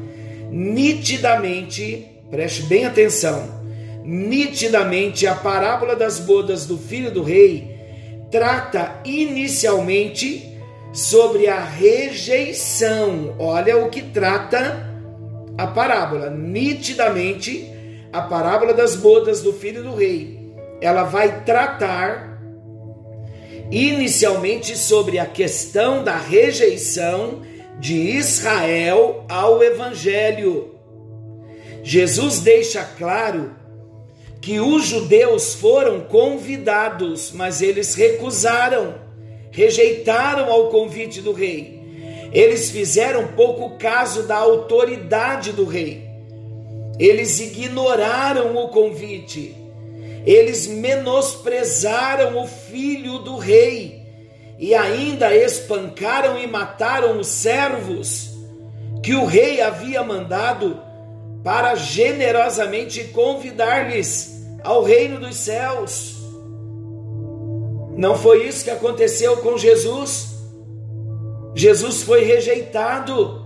nitidamente, 0.52 2.06
preste 2.30 2.64
bem 2.64 2.84
atenção, 2.84 3.62
nitidamente 4.04 5.26
a 5.26 5.34
parábola 5.34 5.96
das 5.96 6.20
bodas 6.20 6.66
do 6.66 6.78
filho 6.78 7.10
do 7.12 7.24
rei 7.24 7.80
trata 8.30 9.00
inicialmente 9.06 10.54
sobre 10.92 11.48
a 11.48 11.62
rejeição. 11.62 13.38
Olha 13.40 13.78
o 13.78 13.90
que 13.90 14.02
trata 14.02 14.86
a 15.58 15.66
parábola, 15.66 16.30
nitidamente 16.30 17.72
a 18.12 18.22
parábola 18.24 18.74
das 18.74 18.98
bodas 18.98 19.42
do 19.42 19.54
filho 19.54 19.82
do 19.82 19.96
rei. 19.96 20.38
Ela 20.82 21.06
vai 21.06 21.46
tratar 21.46 22.29
inicialmente 23.72 24.78
sobre 24.78 25.20
a 25.20 25.26
questão 25.26 26.04
da 26.04 26.18
rejeição 26.18 27.42
de 27.80 27.96
Israel 27.96 29.26
ao 29.30 29.64
Evangelho. 29.64 30.76
Jesus 31.84 32.40
deixa 32.40 32.84
claro 32.84 33.56
que 34.42 34.60
os 34.60 34.86
judeus 34.86 35.54
foram 35.54 36.02
convidados, 36.02 37.32
mas 37.34 37.62
eles 37.62 37.94
recusaram, 37.94 38.96
rejeitaram 39.52 40.52
ao 40.52 40.70
convite 40.70 41.22
do 41.22 41.32
rei. 41.32 41.80
Eles 42.32 42.70
fizeram 42.70 43.28
pouco 43.30 43.78
caso 43.78 44.24
da 44.24 44.38
autoridade 44.38 45.52
do 45.52 45.66
rei. 45.66 46.08
Eles 47.00 47.40
ignoraram 47.40 48.56
o 48.58 48.70
convite. 48.70 49.56
Eles 50.30 50.68
menosprezaram 50.68 52.40
o 52.40 52.46
filho 52.46 53.18
do 53.18 53.38
rei 53.38 54.06
e 54.60 54.76
ainda 54.76 55.36
espancaram 55.36 56.38
e 56.38 56.46
mataram 56.46 57.20
os 57.20 57.26
servos 57.26 58.30
que 59.02 59.16
o 59.16 59.26
rei 59.26 59.60
havia 59.60 60.04
mandado 60.04 60.80
para 61.44 61.74
generosamente 61.74 63.06
convidar-lhes 63.06 64.46
ao 64.64 64.84
reino 64.84 65.20
dos 65.20 65.36
céus. 65.36 66.18
Não 67.98 68.16
foi 68.16 68.48
isso 68.48 68.66
que 68.66 68.70
aconteceu 68.70 69.38
com 69.38 69.58
Jesus? 69.58 70.36
Jesus 71.56 72.04
foi 72.04 72.24
rejeitado. 72.24 73.44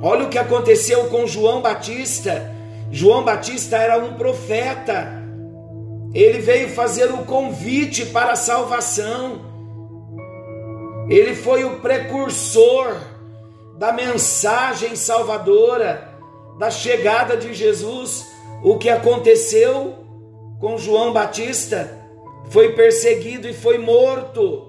Olha 0.00 0.26
o 0.26 0.30
que 0.30 0.38
aconteceu 0.38 1.08
com 1.08 1.26
João 1.26 1.60
Batista. 1.60 2.48
João 2.92 3.24
Batista 3.24 3.76
era 3.76 3.98
um 3.98 4.14
profeta. 4.14 5.19
Ele 6.12 6.40
veio 6.40 6.68
fazer 6.70 7.12
o 7.12 7.24
convite 7.24 8.06
para 8.06 8.32
a 8.32 8.36
salvação. 8.36 9.40
Ele 11.08 11.34
foi 11.34 11.64
o 11.64 11.80
precursor 11.80 12.96
da 13.78 13.92
mensagem 13.92 14.96
salvadora, 14.96 16.08
da 16.58 16.70
chegada 16.70 17.36
de 17.36 17.54
Jesus. 17.54 18.26
O 18.62 18.76
que 18.76 18.90
aconteceu 18.90 19.94
com 20.60 20.76
João 20.76 21.12
Batista? 21.12 21.98
Foi 22.50 22.72
perseguido 22.72 23.48
e 23.48 23.54
foi 23.54 23.78
morto. 23.78 24.66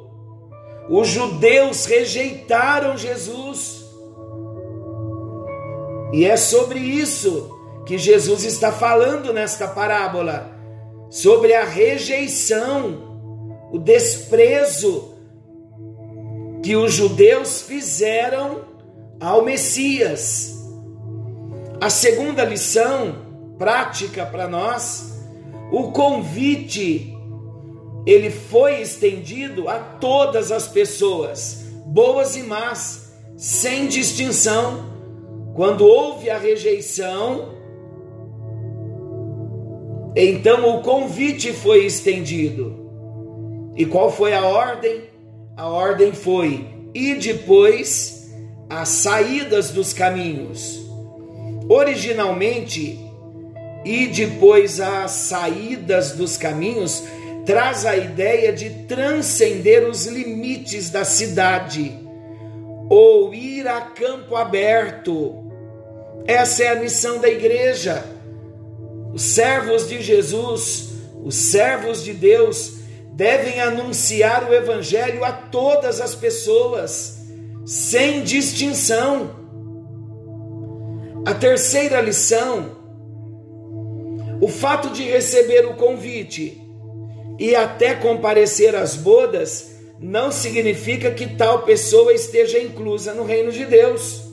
Os 0.89 1.07
judeus 1.07 1.85
rejeitaram 1.85 2.97
Jesus. 2.97 3.81
E 6.13 6.25
é 6.25 6.35
sobre 6.35 6.79
isso 6.79 7.57
que 7.85 7.97
Jesus 7.97 8.43
está 8.43 8.71
falando 8.71 9.33
nesta 9.33 9.67
parábola, 9.67 10.50
sobre 11.11 11.53
a 11.53 11.65
rejeição, 11.65 13.67
o 13.69 13.77
desprezo 13.77 15.13
que 16.63 16.75
os 16.75 16.93
judeus 16.93 17.61
fizeram 17.61 18.61
ao 19.19 19.43
Messias. 19.43 20.55
A 21.81 21.89
segunda 21.89 22.45
lição 22.45 23.55
prática 23.57 24.25
para 24.25 24.47
nós, 24.47 25.19
o 25.69 25.91
convite 25.91 27.13
ele 28.05 28.31
foi 28.31 28.81
estendido 28.81 29.67
a 29.67 29.79
todas 29.79 30.51
as 30.51 30.67
pessoas, 30.67 31.65
boas 31.85 32.37
e 32.37 32.41
más, 32.41 33.11
sem 33.35 33.87
distinção. 33.87 34.89
Quando 35.55 35.85
houve 35.85 36.29
a 36.29 36.37
rejeição, 36.37 37.60
então 40.15 40.77
o 40.77 40.81
convite 40.81 41.53
foi 41.53 41.85
estendido. 41.85 42.79
E 43.75 43.85
qual 43.85 44.11
foi 44.11 44.33
a 44.33 44.45
ordem? 44.45 45.11
a 45.61 45.67
ordem 45.67 46.11
foi: 46.11 46.65
e 46.93 47.15
depois 47.15 48.31
as 48.69 48.89
saídas 48.89 49.71
dos 49.71 49.93
caminhos. 49.93 50.81
Originalmente, 51.69 52.99
e 53.85 54.07
depois 54.07 54.79
as 54.79 55.11
saídas 55.11 56.13
dos 56.13 56.35
caminhos 56.35 57.03
traz 57.45 57.85
a 57.85 57.95
ideia 57.95 58.51
de 58.51 58.69
transcender 58.87 59.87
os 59.87 60.05
limites 60.05 60.89
da 60.89 61.05
cidade 61.05 61.91
ou 62.89 63.33
ir 63.33 63.67
a 63.67 63.81
campo 63.81 64.35
aberto. 64.35 65.45
Essa 66.27 66.63
é 66.63 66.67
a 66.69 66.75
missão 66.75 67.19
da 67.19 67.29
igreja. 67.29 68.03
Os 69.13 69.23
servos 69.23 69.87
de 69.87 70.01
Jesus, 70.01 70.89
os 71.23 71.35
servos 71.35 72.03
de 72.03 72.13
Deus, 72.13 72.81
devem 73.13 73.59
anunciar 73.59 74.49
o 74.49 74.53
Evangelho 74.53 75.23
a 75.23 75.31
todas 75.31 75.99
as 75.99 76.15
pessoas, 76.15 77.19
sem 77.65 78.23
distinção. 78.23 79.31
A 81.25 81.33
terceira 81.33 81.99
lição: 82.01 82.77
o 84.41 84.47
fato 84.47 84.89
de 84.89 85.03
receber 85.03 85.65
o 85.65 85.75
convite 85.75 86.59
e 87.37 87.55
até 87.55 87.93
comparecer 87.93 88.75
às 88.75 88.95
bodas 88.95 89.71
não 89.99 90.31
significa 90.31 91.11
que 91.11 91.35
tal 91.35 91.63
pessoa 91.63 92.13
esteja 92.13 92.57
inclusa 92.59 93.13
no 93.13 93.23
reino 93.23 93.51
de 93.51 93.65
Deus. 93.65 94.23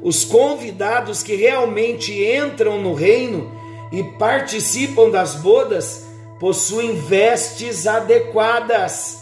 Os 0.00 0.24
convidados 0.24 1.22
que 1.22 1.34
realmente 1.34 2.12
entram 2.24 2.80
no 2.80 2.94
reino 2.94 3.52
e 3.90 4.02
participam 4.02 5.10
das 5.10 5.34
bodas 5.36 6.06
possuem 6.38 6.94
vestes 6.94 7.86
adequadas. 7.86 9.18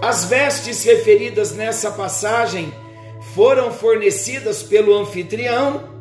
As 0.00 0.24
vestes 0.24 0.82
referidas 0.84 1.54
nessa 1.54 1.90
passagem 1.90 2.72
foram 3.34 3.70
fornecidas 3.70 4.62
pelo 4.62 4.94
anfitrião, 4.94 5.92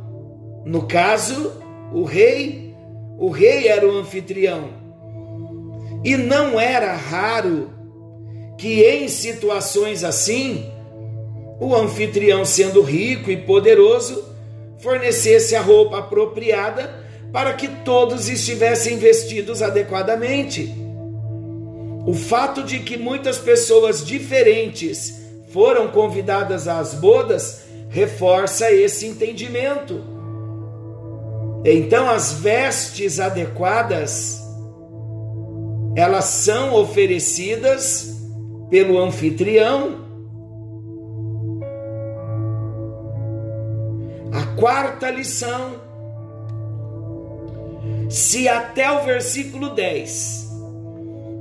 no 0.66 0.88
caso, 0.88 1.54
o 1.94 2.04
rei. 2.04 2.76
O 3.18 3.30
rei 3.30 3.68
era 3.68 3.88
o 3.88 3.96
anfitrião. 3.98 4.70
E 6.04 6.18
não 6.18 6.60
era 6.60 6.94
raro 6.94 7.70
que 8.58 8.84
em 8.84 9.08
situações 9.08 10.04
assim, 10.04 10.72
o 11.60 11.76
anfitrião, 11.76 12.44
sendo 12.44 12.82
rico 12.82 13.30
e 13.30 13.38
poderoso, 13.38 14.24
fornecesse 14.80 15.56
a 15.56 15.62
roupa 15.62 16.00
apropriada 16.00 17.02
para 17.32 17.54
que 17.54 17.68
todos 17.68 18.28
estivessem 18.30 18.98
vestidos 18.98 19.62
adequadamente. 19.62 20.74
O 22.06 22.14
fato 22.14 22.64
de 22.64 22.80
que 22.80 22.98
muitas 22.98 23.38
pessoas 23.38 24.06
diferentes 24.06 25.22
foram 25.52 25.90
convidadas 25.90 26.68
às 26.68 26.94
bodas 26.94 27.64
reforça 27.90 28.72
esse 28.72 29.06
entendimento. 29.06 30.02
Então, 31.64 32.10
as 32.10 32.34
vestes 32.34 33.20
adequadas 33.20 34.42
elas 35.96 36.26
são 36.26 36.74
oferecidas 36.74 38.18
pelo 38.70 38.98
anfitrião. 38.98 40.00
A 44.32 44.56
quarta 44.56 45.12
lição 45.12 45.91
se 48.12 48.50
até 48.50 48.92
o 48.92 49.06
versículo 49.06 49.70
10 49.70 50.52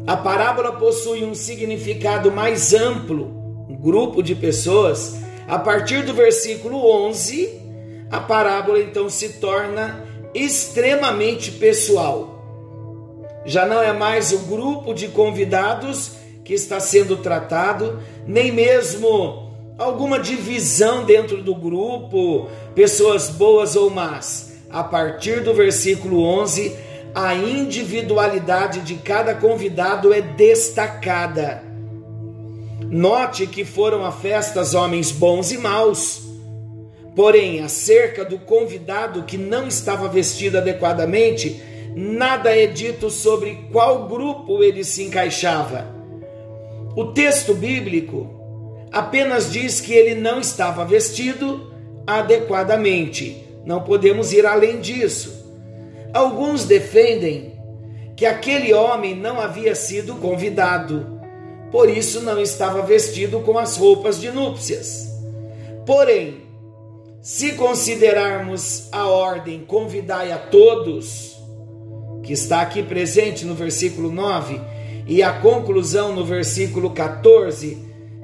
a 0.06 0.16
parábola 0.16 0.72
possui 0.72 1.24
um 1.24 1.34
significado 1.34 2.30
mais 2.30 2.72
amplo, 2.72 3.66
um 3.68 3.74
grupo 3.74 4.22
de 4.22 4.36
pessoas, 4.36 5.16
a 5.48 5.58
partir 5.58 6.04
do 6.04 6.14
versículo 6.14 6.78
11, 7.08 7.60
a 8.08 8.20
parábola 8.20 8.80
então 8.80 9.10
se 9.10 9.40
torna 9.40 10.04
extremamente 10.32 11.50
pessoal. 11.50 12.40
Já 13.44 13.66
não 13.66 13.82
é 13.82 13.92
mais 13.92 14.32
o 14.32 14.38
grupo 14.38 14.94
de 14.94 15.08
convidados 15.08 16.12
que 16.44 16.54
está 16.54 16.78
sendo 16.78 17.16
tratado, 17.16 18.00
nem 18.26 18.52
mesmo 18.52 19.50
alguma 19.76 20.20
divisão 20.20 21.04
dentro 21.04 21.42
do 21.42 21.54
grupo, 21.54 22.48
pessoas 22.76 23.28
boas 23.28 23.74
ou 23.74 23.90
más 23.90 24.49
a 24.70 24.84
partir 24.84 25.42
do 25.42 25.52
versículo 25.52 26.22
11, 26.22 26.72
a 27.14 27.34
individualidade 27.34 28.80
de 28.80 28.94
cada 28.94 29.34
convidado 29.34 30.12
é 30.12 30.20
destacada. 30.20 31.62
Note 32.88 33.46
que 33.46 33.64
foram 33.64 34.04
a 34.04 34.12
festas 34.12 34.74
homens 34.74 35.10
bons 35.10 35.50
e 35.50 35.58
maus. 35.58 36.22
Porém, 37.16 37.60
acerca 37.60 38.24
do 38.24 38.38
convidado 38.38 39.24
que 39.24 39.36
não 39.36 39.66
estava 39.66 40.08
vestido 40.08 40.58
adequadamente, 40.58 41.60
nada 41.96 42.56
é 42.56 42.66
dito 42.66 43.10
sobre 43.10 43.66
qual 43.72 44.06
grupo 44.06 44.62
ele 44.62 44.84
se 44.84 45.02
encaixava. 45.02 45.86
O 46.96 47.06
texto 47.06 47.54
bíblico 47.54 48.28
apenas 48.92 49.52
diz 49.52 49.80
que 49.80 49.92
ele 49.92 50.14
não 50.14 50.40
estava 50.40 50.84
vestido 50.84 51.72
adequadamente 52.06 53.49
não 53.64 53.82
podemos 53.82 54.32
ir 54.32 54.46
além 54.46 54.80
disso. 54.80 55.44
Alguns 56.12 56.64
defendem 56.64 57.52
que 58.16 58.26
aquele 58.26 58.74
homem 58.74 59.14
não 59.14 59.40
havia 59.40 59.74
sido 59.74 60.16
convidado, 60.16 61.20
por 61.70 61.88
isso 61.88 62.20
não 62.20 62.40
estava 62.40 62.82
vestido 62.82 63.40
com 63.40 63.58
as 63.58 63.76
roupas 63.76 64.20
de 64.20 64.30
núpcias. 64.30 65.08
Porém, 65.86 66.42
se 67.22 67.52
considerarmos 67.52 68.88
a 68.92 69.06
ordem 69.06 69.60
convidai 69.60 70.32
a 70.32 70.38
todos, 70.38 71.36
que 72.22 72.32
está 72.32 72.60
aqui 72.60 72.82
presente 72.82 73.44
no 73.44 73.54
versículo 73.54 74.10
9, 74.10 74.60
e 75.06 75.22
a 75.22 75.32
conclusão 75.32 76.14
no 76.14 76.24
versículo 76.24 76.90
14, 76.90 77.78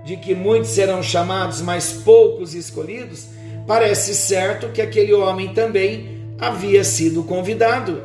de 0.04 0.16
que 0.16 0.34
muitos 0.34 0.70
serão 0.70 1.02
chamados, 1.02 1.60
mas 1.60 1.92
poucos 1.92 2.54
escolhidos, 2.54 3.26
parece 3.66 4.14
certo 4.14 4.68
que 4.68 4.80
aquele 4.80 5.12
homem 5.12 5.52
também 5.52 6.34
havia 6.38 6.84
sido 6.84 7.24
convidado. 7.24 8.02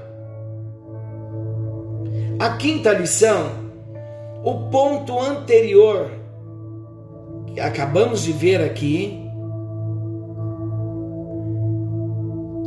A 2.39 2.57
quinta 2.57 2.91
lição, 2.91 3.51
o 4.43 4.69
ponto 4.69 5.19
anterior 5.19 6.09
que 7.53 7.59
acabamos 7.59 8.23
de 8.23 8.31
ver 8.31 8.61
aqui, 8.61 9.21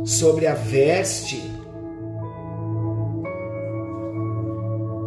sobre 0.05 0.45
a 0.45 0.53
veste. 0.53 1.41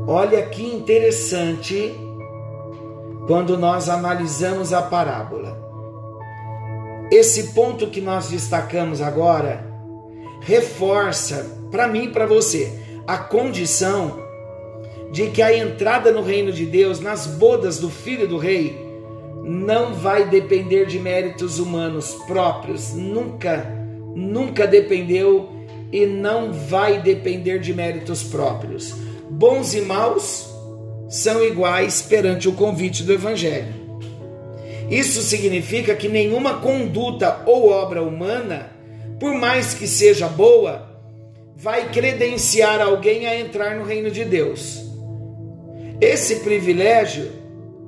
Olha 0.06 0.42
que 0.46 0.62
interessante 0.62 1.94
quando 3.26 3.56
nós 3.56 3.88
analisamos 3.88 4.72
a 4.72 4.82
parábola. 4.82 5.67
Esse 7.10 7.54
ponto 7.54 7.86
que 7.86 8.00
nós 8.00 8.28
destacamos 8.28 9.00
agora 9.00 9.66
reforça 10.42 11.58
para 11.70 11.88
mim 11.88 12.04
e 12.04 12.08
para 12.08 12.26
você 12.26 12.72
a 13.06 13.16
condição 13.16 14.22
de 15.10 15.28
que 15.28 15.40
a 15.40 15.56
entrada 15.56 16.12
no 16.12 16.22
reino 16.22 16.52
de 16.52 16.66
Deus, 16.66 17.00
nas 17.00 17.26
bodas 17.26 17.78
do 17.78 17.88
filho 17.88 18.28
do 18.28 18.36
rei, 18.36 18.76
não 19.42 19.94
vai 19.94 20.28
depender 20.28 20.84
de 20.84 20.98
méritos 20.98 21.58
humanos 21.58 22.12
próprios, 22.26 22.92
nunca, 22.92 23.66
nunca 24.14 24.66
dependeu 24.66 25.48
e 25.90 26.04
não 26.04 26.52
vai 26.52 27.00
depender 27.00 27.58
de 27.58 27.72
méritos 27.72 28.22
próprios. 28.22 28.94
Bons 29.30 29.72
e 29.74 29.80
maus 29.80 30.46
são 31.08 31.42
iguais 31.42 32.02
perante 32.02 32.46
o 32.48 32.52
convite 32.52 33.02
do 33.02 33.12
evangelho. 33.14 33.77
Isso 34.90 35.20
significa 35.22 35.94
que 35.94 36.08
nenhuma 36.08 36.60
conduta 36.60 37.42
ou 37.44 37.70
obra 37.70 38.02
humana, 38.02 38.70
por 39.20 39.34
mais 39.34 39.74
que 39.74 39.86
seja 39.86 40.28
boa, 40.28 40.88
vai 41.54 41.90
credenciar 41.90 42.80
alguém 42.80 43.26
a 43.26 43.38
entrar 43.38 43.76
no 43.76 43.84
reino 43.84 44.10
de 44.10 44.24
Deus. 44.24 44.80
Esse 46.00 46.36
privilégio 46.36 47.30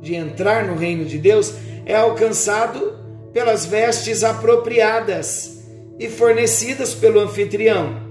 de 0.03 0.15
entrar 0.15 0.67
no 0.67 0.75
reino 0.75 1.05
de 1.05 1.19
Deus 1.19 1.55
é 1.87 1.95
alcançado 1.95 2.99
pelas 3.33 3.65
vestes 3.65 4.25
apropriadas 4.25 5.63
e 5.99 6.09
fornecidas 6.09 6.95
pelo 6.95 7.21
anfitrião. 7.21 8.11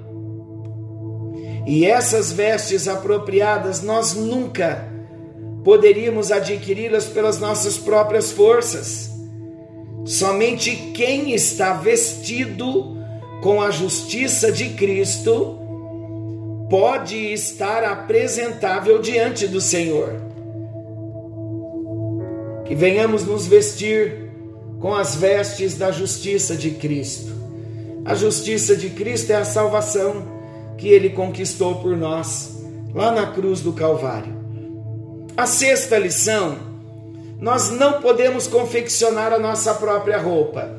E 1.68 1.86
essas 1.86 2.32
vestes 2.32 2.88
apropriadas 2.88 3.84
nós 3.84 4.16
nunca 4.16 4.88
poderíamos 5.70 6.32
adquiri-las 6.32 7.06
pelas 7.06 7.40
nossas 7.40 7.78
próprias 7.78 8.32
forças. 8.32 9.12
Somente 10.04 10.76
quem 10.96 11.32
está 11.32 11.74
vestido 11.74 12.98
com 13.44 13.62
a 13.62 13.70
justiça 13.70 14.52
de 14.52 14.70
Cristo 14.70 15.60
pode 16.72 17.16
estar 17.32 17.84
apresentável 17.84 19.00
diante 19.00 19.48
do 19.48 19.62
Senhor. 19.62 20.16
Que 22.66 22.74
venhamos 22.74 23.24
nos 23.24 23.46
vestir 23.46 24.32
com 24.80 24.96
as 24.96 25.14
vestes 25.14 25.78
da 25.78 25.92
justiça 25.92 26.56
de 26.56 26.72
Cristo. 26.72 27.32
A 28.06 28.16
justiça 28.16 28.76
de 28.76 28.90
Cristo 28.90 29.34
é 29.34 29.36
a 29.36 29.46
salvação 29.46 30.24
que 30.80 30.88
ele 30.88 31.12
conquistou 31.12 31.76
por 31.76 31.96
nós 31.96 32.58
lá 32.92 33.12
na 33.12 33.28
cruz 33.28 33.62
do 33.62 33.72
Calvário. 33.72 34.39
A 35.40 35.46
sexta 35.46 35.98
lição: 35.98 36.58
nós 37.40 37.70
não 37.72 38.02
podemos 38.02 38.46
confeccionar 38.46 39.32
a 39.32 39.40
nossa 39.40 39.74
própria 39.74 40.18
roupa. 40.18 40.70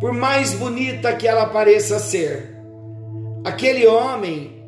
por 0.00 0.14
mais 0.14 0.54
bonita 0.54 1.12
que 1.12 1.28
ela 1.28 1.44
pareça 1.44 1.98
ser. 1.98 2.56
Aquele 3.44 3.86
homem 3.86 4.64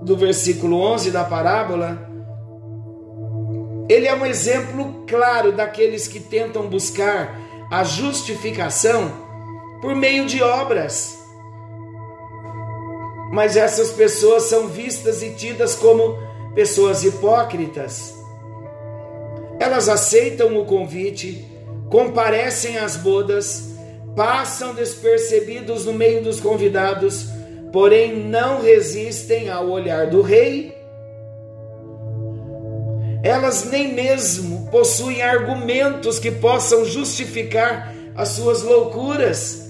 do 0.00 0.16
versículo 0.16 0.80
11 0.80 1.10
da 1.10 1.24
parábola, 1.24 2.08
ele 3.88 4.06
é 4.06 4.14
um 4.14 4.24
exemplo 4.24 5.04
claro 5.08 5.50
daqueles 5.50 6.06
que 6.06 6.20
tentam 6.20 6.68
buscar 6.68 7.36
a 7.68 7.82
justificação 7.82 9.10
por 9.82 9.92
meio 9.96 10.24
de 10.24 10.40
obras. 10.40 11.18
Mas 13.32 13.56
essas 13.56 13.90
pessoas 13.90 14.44
são 14.44 14.68
vistas 14.68 15.20
e 15.20 15.30
tidas 15.30 15.74
como 15.74 16.16
pessoas 16.54 17.04
hipócritas. 17.04 18.14
Elas 19.58 19.88
aceitam 19.88 20.58
o 20.58 20.64
convite, 20.64 21.44
comparecem 21.90 22.78
às 22.78 22.96
bodas, 22.96 23.74
passam 24.16 24.74
despercebidos 24.74 25.84
no 25.84 25.92
meio 25.92 26.22
dos 26.22 26.40
convidados, 26.40 27.26
porém 27.72 28.16
não 28.16 28.62
resistem 28.62 29.48
ao 29.48 29.68
olhar 29.68 30.08
do 30.08 30.22
rei. 30.22 30.74
Elas 33.22 33.64
nem 33.64 33.92
mesmo 33.94 34.68
possuem 34.70 35.22
argumentos 35.22 36.18
que 36.18 36.30
possam 36.30 36.84
justificar 36.84 37.92
as 38.14 38.30
suas 38.30 38.62
loucuras. 38.62 39.64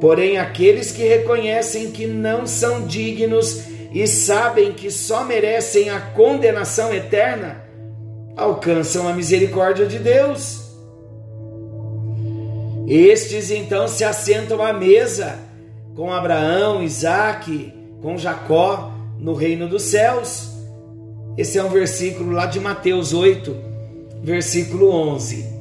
Porém, 0.00 0.38
aqueles 0.38 0.90
que 0.92 1.04
reconhecem 1.04 1.90
que 1.90 2.06
não 2.06 2.46
são 2.46 2.86
dignos 2.86 3.75
e 3.92 4.06
sabem 4.06 4.72
que 4.72 4.90
só 4.90 5.24
merecem 5.24 5.90
a 5.90 6.00
condenação 6.00 6.92
eterna, 6.92 7.64
alcançam 8.36 9.08
a 9.08 9.12
misericórdia 9.12 9.86
de 9.86 9.98
Deus. 9.98 10.66
Estes 12.86 13.50
então 13.50 13.88
se 13.88 14.04
assentam 14.04 14.62
à 14.62 14.72
mesa 14.72 15.38
com 15.94 16.12
Abraão, 16.12 16.82
Isaque, 16.82 17.72
com 18.02 18.16
Jacó 18.16 18.92
no 19.18 19.34
reino 19.34 19.68
dos 19.68 19.82
céus. 19.82 20.50
Esse 21.36 21.58
é 21.58 21.64
um 21.64 21.68
versículo 21.68 22.32
lá 22.32 22.46
de 22.46 22.60
Mateus 22.60 23.12
8, 23.12 23.56
versículo 24.22 24.90
11. 24.90 25.56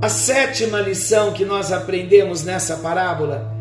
A 0.00 0.08
sétima 0.08 0.80
lição 0.80 1.32
que 1.32 1.44
nós 1.44 1.72
aprendemos 1.72 2.44
nessa 2.44 2.76
parábola: 2.76 3.52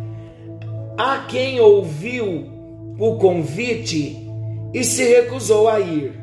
há 0.98 1.26
quem 1.28 1.60
ouviu 1.60 2.53
o 2.98 3.16
convite 3.18 4.28
e 4.74 4.84
se 4.84 5.04
recusou 5.04 5.68
a 5.68 5.80
ir. 5.80 6.14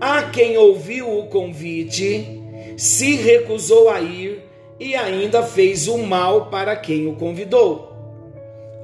Há 0.00 0.22
quem 0.24 0.56
ouviu 0.56 1.18
o 1.18 1.26
convite, 1.26 2.40
se 2.76 3.16
recusou 3.16 3.88
a 3.88 4.00
ir 4.00 4.42
e 4.78 4.94
ainda 4.96 5.42
fez 5.42 5.86
o 5.86 5.98
mal 5.98 6.46
para 6.46 6.74
quem 6.74 7.06
o 7.06 7.14
convidou. 7.14 7.92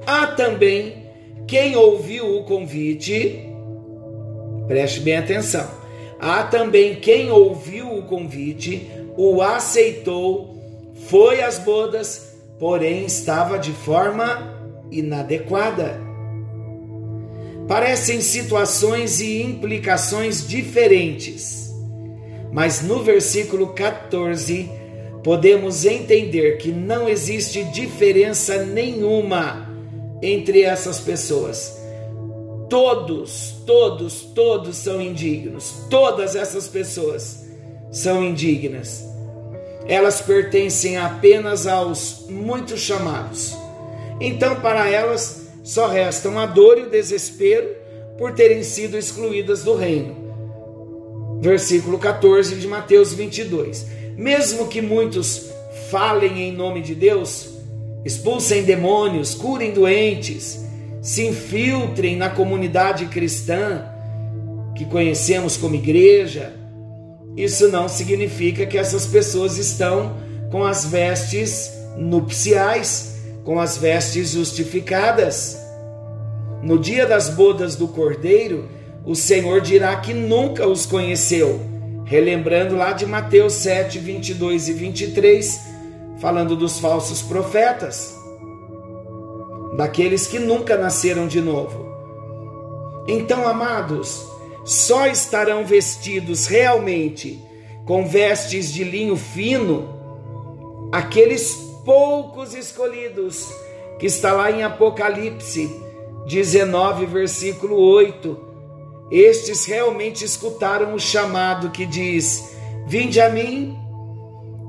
Há 0.05 0.27
também 0.27 1.09
quem 1.45 1.75
ouviu 1.75 2.37
o 2.37 2.43
convite, 2.43 3.49
preste 4.67 5.01
bem 5.01 5.17
atenção. 5.17 5.67
Há 6.19 6.43
também 6.43 6.95
quem 6.95 7.31
ouviu 7.31 7.97
o 7.97 8.03
convite, 8.03 8.89
o 9.17 9.41
aceitou, 9.41 10.57
foi 11.07 11.41
às 11.41 11.59
bodas, 11.59 12.37
porém 12.59 13.05
estava 13.05 13.57
de 13.57 13.71
forma 13.71 14.53
inadequada. 14.91 16.08
Parecem 17.69 18.19
situações 18.19 19.21
e 19.21 19.43
implicações 19.43 20.45
diferentes, 20.45 21.71
mas 22.51 22.81
no 22.81 23.03
versículo 23.03 23.67
14 23.67 24.67
podemos 25.23 25.85
entender 25.85 26.57
que 26.57 26.71
não 26.71 27.07
existe 27.07 27.63
diferença 27.65 28.65
nenhuma 28.65 29.69
entre 30.19 30.63
essas 30.63 30.99
pessoas. 30.99 31.79
Todos, 32.67 33.57
todos, 33.67 34.23
todos 34.33 34.75
são 34.75 34.99
indignos. 34.99 35.71
Todas 35.91 36.35
essas 36.35 36.67
pessoas 36.67 37.45
são 37.91 38.23
indignas. 38.23 39.05
Elas 39.85 40.19
pertencem 40.19 40.97
apenas 40.97 41.67
aos 41.67 42.25
muitos 42.29 42.81
chamados. 42.81 43.55
Então, 44.19 44.59
para 44.59 44.89
elas, 44.89 45.48
só 45.69 45.87
restam 45.87 46.39
a 46.39 46.47
dor 46.47 46.79
e 46.79 46.81
o 46.81 46.89
desespero 46.89 47.69
por 48.17 48.33
terem 48.33 48.63
sido 48.63 48.97
excluídas 48.97 49.63
do 49.63 49.75
reino. 49.75 50.15
Versículo 51.41 51.99
14 51.99 52.55
de 52.55 52.67
Mateus 52.67 53.13
22. 53.13 53.85
Mesmo 54.17 54.67
que 54.67 54.81
muitos 54.81 55.51
falem 55.91 56.41
em 56.41 56.51
nome 56.51 56.81
de 56.81 56.95
Deus, 56.95 57.49
expulsem 58.03 58.63
demônios, 58.63 59.35
curem 59.35 59.71
doentes, 59.71 60.59
se 61.03 61.27
infiltrem 61.27 62.17
na 62.17 62.31
comunidade 62.31 63.05
cristã 63.05 63.85
que 64.75 64.85
conhecemos 64.85 65.55
como 65.55 65.75
igreja, 65.75 66.51
isso 67.37 67.67
não 67.67 67.87
significa 67.87 68.65
que 68.65 68.77
essas 68.77 69.05
pessoas 69.05 69.57
estão 69.57 70.17
com 70.49 70.65
as 70.65 70.83
vestes 70.85 71.71
nupciais 71.95 73.19
com 73.49 73.59
as 73.59 73.77
vestes 73.77 74.29
justificadas. 74.29 75.58
No 76.61 76.77
dia 76.77 77.05
das 77.05 77.29
bodas 77.29 77.75
do 77.75 77.87
cordeiro, 77.87 78.67
o 79.05 79.15
Senhor 79.15 79.61
dirá 79.61 79.95
que 79.95 80.13
nunca 80.13 80.67
os 80.67 80.85
conheceu, 80.85 81.59
relembrando 82.05 82.75
lá 82.75 82.91
de 82.91 83.05
Mateus 83.05 83.53
7, 83.53 83.97
22 83.97 84.67
e 84.67 84.73
23, 84.73 85.61
falando 86.19 86.57
dos 86.57 86.77
falsos 86.77 87.21
profetas, 87.21 88.13
daqueles 89.77 90.27
que 90.27 90.37
nunca 90.37 90.77
nasceram 90.77 91.27
de 91.27 91.39
novo. 91.39 91.87
Então, 93.07 93.47
amados, 93.47 94.27
só 94.65 95.07
estarão 95.07 95.65
vestidos 95.65 96.45
realmente 96.45 97.41
com 97.85 98.05
vestes 98.05 98.71
de 98.71 98.83
linho 98.83 99.15
fino 99.15 99.97
aqueles 100.91 101.53
poucos 101.85 102.53
escolhidos, 102.53 103.47
que 103.97 104.05
está 104.05 104.33
lá 104.33 104.51
em 104.51 104.61
Apocalipse 104.61 105.88
19, 106.29 107.07
versículo 107.07 107.75
8. 107.75 108.37
Estes 109.11 109.65
realmente 109.65 110.23
escutaram 110.23 110.93
o 110.93 110.99
chamado 110.99 111.71
que 111.71 111.87
diz: 111.87 112.51
Vinde 112.85 113.19
a 113.19 113.29
mim, 113.29 113.75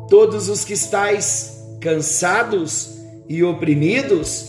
todos 0.09 0.49
os 0.49 0.65
que 0.65 0.73
estáis 0.73 1.63
cansados 1.81 2.99
e 3.29 3.45
oprimidos. 3.45 4.49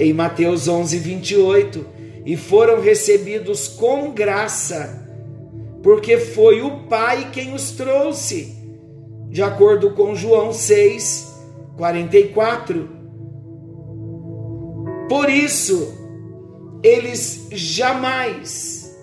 Em 0.00 0.12
Mateus 0.12 0.66
11, 0.66 0.98
28. 0.98 1.86
E 2.26 2.36
foram 2.36 2.80
recebidos 2.80 3.68
com 3.68 4.10
graça, 4.10 5.06
porque 5.80 6.18
foi 6.18 6.60
o 6.60 6.88
Pai 6.88 7.30
quem 7.32 7.54
os 7.54 7.70
trouxe 7.70 8.60
de 9.28 9.42
acordo 9.42 9.92
com 9.92 10.14
João 10.14 10.52
6, 10.52 11.34
44. 11.76 13.01
Por 15.12 15.28
isso, 15.28 15.92
eles 16.82 17.48
jamais 17.50 18.96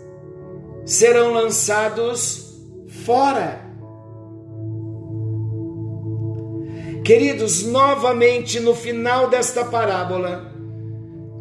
serão 0.84 1.32
lançados 1.32 2.60
fora. 3.06 3.62
Queridos, 7.06 7.62
novamente 7.62 8.60
no 8.60 8.74
final 8.74 9.30
desta 9.30 9.64
parábola, 9.64 10.52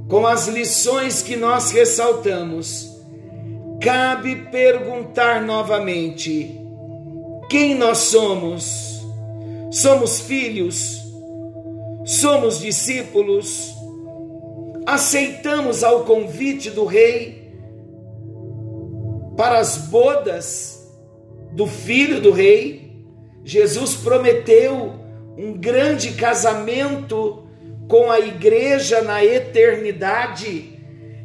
com 0.06 0.26
as 0.26 0.48
lições 0.48 1.22
que 1.22 1.34
nós 1.34 1.70
ressaltamos, 1.70 2.90
cabe 3.80 4.36
perguntar 4.50 5.40
novamente: 5.40 6.60
quem 7.48 7.74
nós 7.74 7.96
somos. 7.96 8.86
Somos 9.70 10.20
filhos, 10.20 11.02
somos 12.04 12.58
discípulos, 12.58 13.77
aceitamos 14.94 15.84
ao 15.84 16.04
convite 16.04 16.70
do 16.70 16.84
Rei 16.84 17.52
para 19.36 19.58
as 19.58 19.76
bodas 19.76 20.88
do 21.52 21.66
filho 21.66 22.20
do 22.20 22.30
Rei. 22.30 23.04
Jesus 23.44 23.94
prometeu 23.96 24.94
um 25.36 25.52
grande 25.52 26.12
casamento 26.12 27.46
com 27.88 28.10
a 28.10 28.18
igreja 28.20 29.02
na 29.02 29.24
eternidade. 29.24 30.78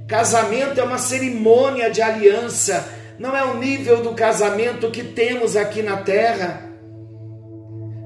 Casamento 0.08 0.80
é 0.80 0.84
uma 0.84 0.97
cerimônia 0.97 1.89
de 1.89 2.02
aliança 2.02 3.02
não 3.19 3.36
é 3.36 3.45
o 3.45 3.58
nível 3.58 4.02
do 4.02 4.13
casamento 4.13 4.89
que 4.89 5.04
temos 5.04 5.56
aqui 5.56 5.82
na 5.82 5.97
terra. 5.97 6.69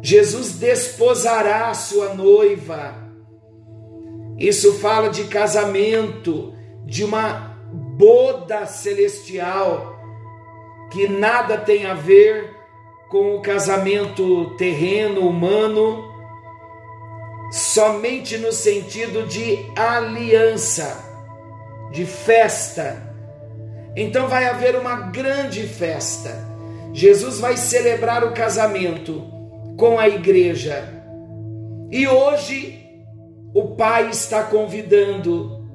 Jesus 0.02 0.54
desposará 0.54 1.70
a 1.70 1.74
sua 1.74 2.14
noiva. 2.14 3.07
Isso 4.38 4.74
fala 4.80 5.10
de 5.10 5.26
casamento, 5.26 6.54
de 6.86 7.04
uma 7.04 7.58
boda 7.72 8.66
celestial, 8.66 9.98
que 10.92 11.08
nada 11.08 11.58
tem 11.58 11.86
a 11.86 11.94
ver 11.94 12.56
com 13.10 13.36
o 13.36 13.42
casamento 13.42 14.56
terreno, 14.58 15.28
humano, 15.28 16.04
somente 17.52 18.38
no 18.38 18.52
sentido 18.52 19.26
de 19.26 19.66
aliança, 19.76 21.04
de 21.92 22.06
festa. 22.06 23.02
Então 23.96 24.28
vai 24.28 24.46
haver 24.46 24.76
uma 24.76 24.96
grande 25.10 25.64
festa. 25.64 26.46
Jesus 26.94 27.40
vai 27.40 27.58
celebrar 27.58 28.24
o 28.24 28.34
casamento 28.34 29.24
com 29.78 29.98
a 29.98 30.08
igreja. 30.08 30.94
E 31.90 32.08
hoje 32.08 32.87
o 33.58 33.70
Pai 33.70 34.12
está 34.12 34.44
convidando 34.44 35.66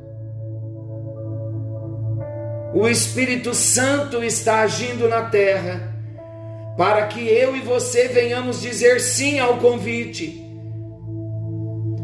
o 2.73 2.87
Espírito 2.87 3.53
Santo 3.55 4.23
está 4.23 4.61
agindo 4.61 5.09
na 5.09 5.23
terra 5.23 5.93
para 6.79 7.09
que 7.09 7.27
eu 7.27 7.57
e 7.57 7.61
você 7.61 8.07
venhamos 8.07 8.61
dizer 8.61 9.01
sim 9.01 9.41
ao 9.41 9.59
convite. 9.59 10.41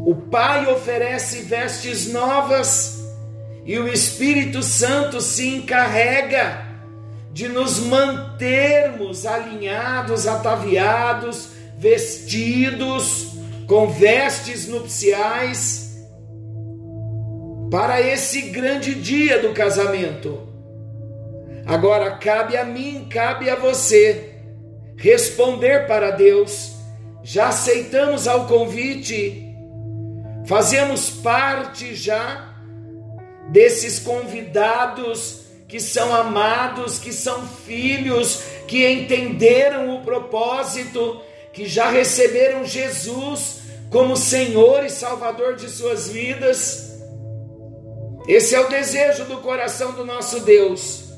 O 0.04 0.16
Pai 0.28 0.66
oferece 0.66 1.42
vestes 1.42 2.12
novas 2.12 3.00
e 3.64 3.78
o 3.78 3.86
Espírito 3.86 4.64
Santo 4.64 5.20
se 5.20 5.46
encarrega 5.46 6.66
de 7.32 7.48
nos 7.48 7.78
mantermos 7.78 9.24
alinhados, 9.24 10.26
ataviados, 10.26 11.50
vestidos 11.78 13.37
com 13.68 13.86
vestes 13.86 14.66
nupciais 14.66 15.94
para 17.70 18.00
esse 18.00 18.40
grande 18.48 18.94
dia 18.94 19.40
do 19.42 19.52
casamento. 19.52 20.48
Agora 21.66 22.12
cabe 22.12 22.56
a 22.56 22.64
mim, 22.64 23.06
cabe 23.10 23.50
a 23.50 23.54
você 23.54 24.36
responder 24.96 25.86
para 25.86 26.10
Deus. 26.10 26.72
Já 27.22 27.48
aceitamos 27.48 28.26
ao 28.26 28.46
convite, 28.46 29.54
fazemos 30.46 31.10
parte 31.10 31.94
já 31.94 32.54
desses 33.50 33.98
convidados 33.98 35.42
que 35.68 35.78
são 35.78 36.14
amados, 36.14 36.98
que 36.98 37.12
são 37.12 37.46
filhos, 37.46 38.44
que 38.66 38.88
entenderam 38.88 39.94
o 39.94 40.00
propósito, 40.00 41.20
que 41.52 41.68
já 41.68 41.90
receberam 41.90 42.64
Jesus 42.64 43.57
como 43.90 44.16
Senhor 44.16 44.84
e 44.84 44.90
Salvador 44.90 45.56
de 45.56 45.68
suas 45.68 46.08
vidas. 46.08 46.98
Esse 48.26 48.54
é 48.54 48.60
o 48.60 48.68
desejo 48.68 49.24
do 49.24 49.38
coração 49.38 49.92
do 49.92 50.04
nosso 50.04 50.40
Deus 50.40 51.08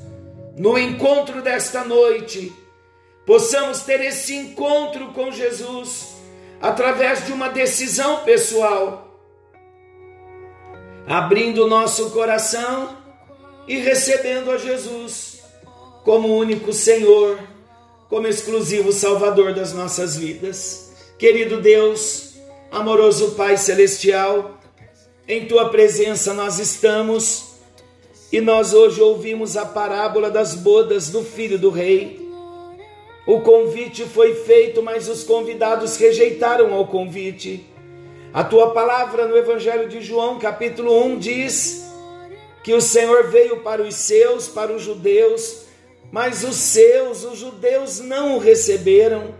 no 0.57 0.77
encontro 0.77 1.41
desta 1.41 1.83
noite, 1.83 2.53
possamos 3.25 3.81
ter 3.81 4.01
esse 4.01 4.35
encontro 4.35 5.07
com 5.07 5.31
Jesus 5.31 6.09
através 6.61 7.25
de 7.25 7.31
uma 7.31 7.49
decisão 7.49 8.23
pessoal, 8.23 9.19
abrindo 11.07 11.65
o 11.65 11.67
nosso 11.67 12.11
coração 12.11 12.97
e 13.67 13.77
recebendo 13.77 14.51
a 14.51 14.57
Jesus 14.57 15.41
como 16.03 16.35
único 16.35 16.73
Senhor, 16.73 17.39
como 18.09 18.27
exclusivo 18.27 18.91
Salvador 18.91 19.53
das 19.53 19.73
nossas 19.73 20.17
vidas. 20.17 20.91
Querido 21.17 21.61
Deus, 21.61 22.30
amoroso 22.71 23.31
Pai 23.31 23.57
Celestial, 23.57 24.57
em 25.27 25.45
tua 25.45 25.69
presença 25.69 26.33
nós 26.33 26.57
estamos 26.57 27.55
e 28.31 28.39
nós 28.39 28.73
hoje 28.73 29.01
ouvimos 29.01 29.57
a 29.57 29.65
parábola 29.65 30.31
das 30.31 30.55
bodas 30.55 31.09
do 31.09 31.21
filho 31.21 31.59
do 31.59 31.69
rei. 31.69 32.31
O 33.27 33.41
convite 33.41 34.05
foi 34.05 34.33
feito, 34.33 34.81
mas 34.81 35.09
os 35.09 35.21
convidados 35.21 35.97
rejeitaram 35.97 36.79
o 36.79 36.87
convite. 36.87 37.69
A 38.33 38.41
tua 38.41 38.71
palavra 38.71 39.27
no 39.27 39.35
Evangelho 39.35 39.89
de 39.89 39.99
João, 39.99 40.39
capítulo 40.39 41.03
1, 41.07 41.19
diz 41.19 41.91
que 42.63 42.73
o 42.73 42.79
Senhor 42.79 43.27
veio 43.27 43.57
para 43.59 43.81
os 43.81 43.95
seus, 43.95 44.47
para 44.47 44.71
os 44.71 44.81
judeus, 44.81 45.65
mas 46.09 46.41
os 46.45 46.55
seus, 46.55 47.25
os 47.25 47.37
judeus, 47.37 47.99
não 47.99 48.37
o 48.37 48.39
receberam. 48.39 49.35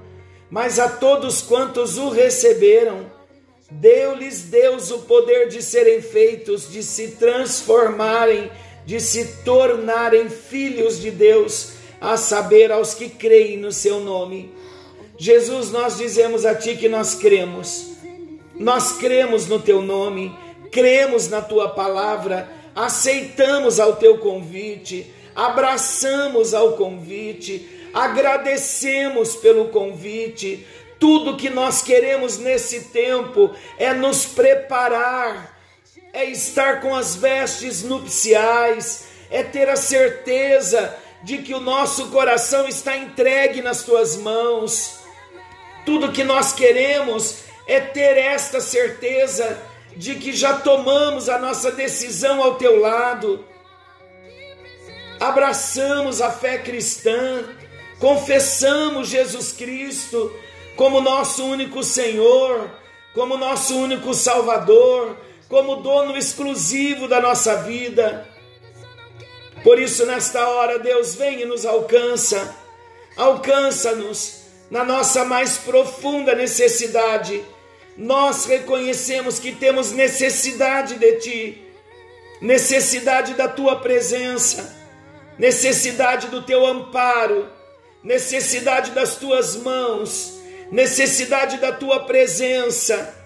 Mas 0.50 0.78
a 0.80 0.90
todos 0.90 1.42
quantos 1.42 1.98
o 1.98 2.10
receberam, 2.10 3.10
deu-lhes 3.72 4.44
Deus 4.44 4.92
o 4.92 5.00
poder 5.00 5.48
de 5.48 5.62
serem 5.62 6.02
feitos, 6.02 6.72
de 6.72 6.84
se 6.84 7.12
transformarem 7.12 8.52
de 8.86 9.00
se 9.00 9.44
tornarem 9.44 10.30
filhos 10.30 11.00
de 11.00 11.12
Deus, 11.12 11.74
a 12.00 12.18
saber, 12.18 12.72
aos 12.72 12.94
que 12.94 13.10
creem 13.10 13.58
no 13.58 13.72
seu 13.72 14.00
nome. 14.00 14.52
Jesus, 15.18 15.72
nós 15.72 15.98
dizemos 15.98 16.46
a 16.46 16.56
Ti 16.56 16.76
que 16.76 16.90
nós 16.90 17.14
cremos, 17.14 17.92
nós 18.56 18.94
cremos 18.94 19.48
no 19.48 19.60
Teu 19.60 19.82
nome, 19.82 20.36
cremos 20.72 21.30
na 21.30 21.42
Tua 21.42 21.70
palavra, 21.70 22.50
aceitamos 22.76 23.80
ao 23.80 23.98
Teu 23.98 24.18
convite, 24.18 25.14
abraçamos 25.36 26.56
ao 26.56 26.74
convite, 26.74 27.68
agradecemos 27.94 29.36
pelo 29.36 29.66
convite. 29.66 30.66
Tudo 31.02 31.36
que 31.36 31.50
nós 31.50 31.82
queremos 31.82 32.38
nesse 32.38 32.86
tempo 32.86 33.54
é 33.78 33.94
nos 33.94 34.26
preparar 34.26 35.60
é 36.14 36.26
estar 36.26 36.82
com 36.82 36.94
as 36.94 37.16
vestes 37.16 37.84
nupciais, 37.84 39.06
é 39.30 39.44
ter 39.44 39.70
a 39.70 39.76
certeza 39.76 40.96
de 41.24 41.40
que 41.40 41.54
o 41.54 41.60
nosso 41.60 42.08
coração 42.08 42.68
está 42.68 42.98
entregue 42.98 43.62
nas 43.62 43.84
tuas 43.84 44.18
mãos. 44.18 45.00
Tudo 45.86 46.12
que 46.12 46.24
nós 46.24 46.52
queremos 46.52 47.44
é 47.68 47.80
ter 47.80 48.18
esta 48.18 48.60
certeza 48.60 49.58
de 49.96 50.16
que 50.16 50.34
já 50.34 50.58
tomamos 50.58 51.30
a 51.30 51.38
nossa 51.38 51.72
decisão 51.72 52.42
ao 52.44 52.56
teu 52.56 52.80
lado. 52.80 53.46
Abraçamos 55.20 56.22
a 56.22 56.32
fé 56.32 56.58
cristã, 56.58 57.46
confessamos 58.00 59.08
Jesus 59.08 59.52
Cristo 59.52 60.32
como 60.76 61.02
nosso 61.02 61.46
único 61.46 61.84
Senhor, 61.84 62.70
como 63.14 63.38
nosso 63.38 63.76
único 63.76 64.14
Salvador 64.14 65.18
como 65.52 65.76
dono 65.76 66.18
exclusivo 66.18 67.10
da 67.10 67.20
nossa 67.20 67.58
vida. 67.58 68.26
Por 69.66 69.78
isso, 69.78 70.06
nesta 70.06 70.48
hora, 70.48 70.80
Deus 70.80 71.14
vem 71.14 71.42
e 71.42 71.46
nos 71.46 71.66
alcança, 71.66 72.56
alcança-nos 73.18 74.44
na 74.72 74.86
nossa 74.86 75.26
mais 75.26 75.58
profunda 75.58 76.34
necessidade. 76.34 77.44
Nós 77.98 78.46
reconhecemos 78.46 79.40
que 79.40 79.52
temos 79.52 79.92
necessidade 79.92 80.96
de 80.96 81.20
Ti, 81.20 81.62
necessidade 82.42 83.34
da 83.34 83.50
Tua 83.50 83.76
presença, 83.76 84.74
necessidade 85.38 86.28
do 86.28 86.44
Teu 86.44 86.66
amparo, 86.66 87.46
necessidade 88.02 88.92
das 88.92 89.18
Tuas 89.18 89.58
mãos, 89.58 90.40
necessidade 90.72 91.58
da 91.58 91.72
Tua 91.72 92.06
presença 92.06 93.22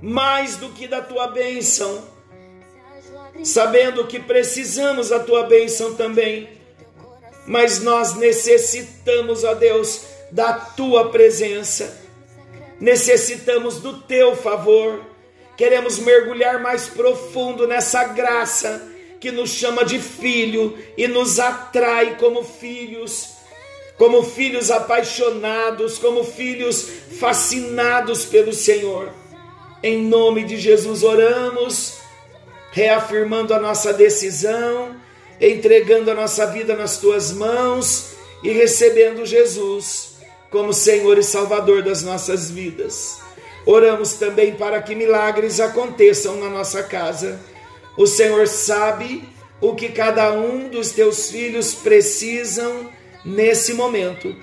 mais 0.00 0.56
do 0.56 0.70
que 0.70 0.86
da 0.86 1.02
tua 1.02 1.28
bênção, 1.28 2.02
sabendo 3.44 4.06
que 4.06 4.18
precisamos 4.18 5.10
da 5.10 5.20
tua 5.20 5.44
bênção 5.44 5.94
também, 5.94 6.48
mas 7.46 7.82
nós 7.82 8.14
necessitamos, 8.14 9.44
ó 9.44 9.54
Deus, 9.54 10.06
da 10.30 10.52
tua 10.52 11.10
presença, 11.10 12.00
necessitamos 12.78 13.80
do 13.80 14.00
teu 14.02 14.34
favor, 14.36 15.04
queremos 15.56 15.98
mergulhar 15.98 16.60
mais 16.60 16.88
profundo 16.88 17.66
nessa 17.66 18.04
graça 18.04 18.88
que 19.20 19.30
nos 19.30 19.50
chama 19.50 19.84
de 19.84 19.98
filho 19.98 20.78
e 20.96 21.06
nos 21.06 21.38
atrai 21.38 22.16
como 22.16 22.42
filhos 22.42 23.39
como 24.00 24.22
filhos 24.22 24.70
apaixonados, 24.70 25.98
como 25.98 26.24
filhos 26.24 26.88
fascinados 27.18 28.24
pelo 28.24 28.50
Senhor. 28.50 29.10
Em 29.82 30.04
nome 30.04 30.42
de 30.44 30.56
Jesus 30.56 31.02
oramos, 31.02 31.98
reafirmando 32.72 33.52
a 33.52 33.60
nossa 33.60 33.92
decisão, 33.92 34.96
entregando 35.38 36.10
a 36.10 36.14
nossa 36.14 36.46
vida 36.46 36.74
nas 36.74 36.96
tuas 36.96 37.30
mãos 37.30 38.12
e 38.42 38.50
recebendo 38.50 39.26
Jesus 39.26 40.14
como 40.50 40.72
Senhor 40.72 41.18
e 41.18 41.22
Salvador 41.22 41.82
das 41.82 42.02
nossas 42.02 42.50
vidas. 42.50 43.18
Oramos 43.66 44.14
também 44.14 44.54
para 44.54 44.80
que 44.80 44.94
milagres 44.94 45.60
aconteçam 45.60 46.36
na 46.36 46.48
nossa 46.48 46.82
casa. 46.82 47.38
O 47.98 48.06
Senhor 48.06 48.48
sabe 48.48 49.28
o 49.60 49.74
que 49.74 49.90
cada 49.90 50.32
um 50.32 50.70
dos 50.70 50.90
teus 50.90 51.30
filhos 51.30 51.74
precisam 51.74 52.98
nesse 53.24 53.74
momento. 53.74 54.34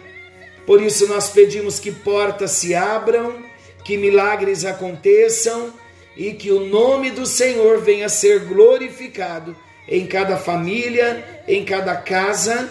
Por 0.65 0.81
isso 0.81 1.07
nós 1.07 1.29
pedimos 1.29 1.79
que 1.79 1.91
portas 1.91 2.51
se 2.51 2.75
abram 2.75 3.47
que 3.87 3.95
milagres 3.95 4.65
aconteçam 4.65 5.73
e 6.17 6.33
que 6.33 6.51
o 6.51 6.65
nome 6.65 7.09
do 7.09 7.25
Senhor 7.25 7.79
venha 7.79 8.09
ser 8.09 8.41
glorificado 8.41 9.55
em 9.87 10.05
cada 10.05 10.35
família, 10.35 11.43
em 11.47 11.63
cada 11.63 11.95
casa 11.95 12.69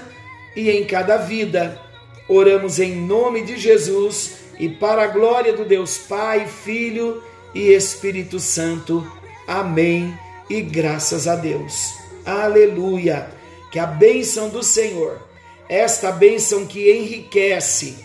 e 0.54 0.70
em 0.70 0.84
cada 0.84 1.16
vida. 1.16 1.80
Oramos 2.28 2.78
em 2.78 2.94
nome 2.94 3.40
de 3.40 3.56
Jesus 3.56 4.40
e 4.60 4.68
para 4.68 5.04
a 5.04 5.06
glória 5.06 5.54
do 5.54 5.64
Deus 5.64 5.96
Pai, 5.96 6.46
Filho 6.46 7.22
e 7.54 7.72
Espírito 7.72 8.38
Santo. 8.38 9.10
Amém. 9.48 10.14
E 10.50 10.60
graças 10.60 11.26
a 11.26 11.34
Deus. 11.34 11.94
Aleluia. 12.26 13.30
Que 13.72 13.78
a 13.78 13.86
bênção 13.86 14.50
do 14.50 14.62
Senhor, 14.62 15.18
esta 15.68 16.12
bênção 16.12 16.66
que 16.66 16.92
enriquece 16.92 17.96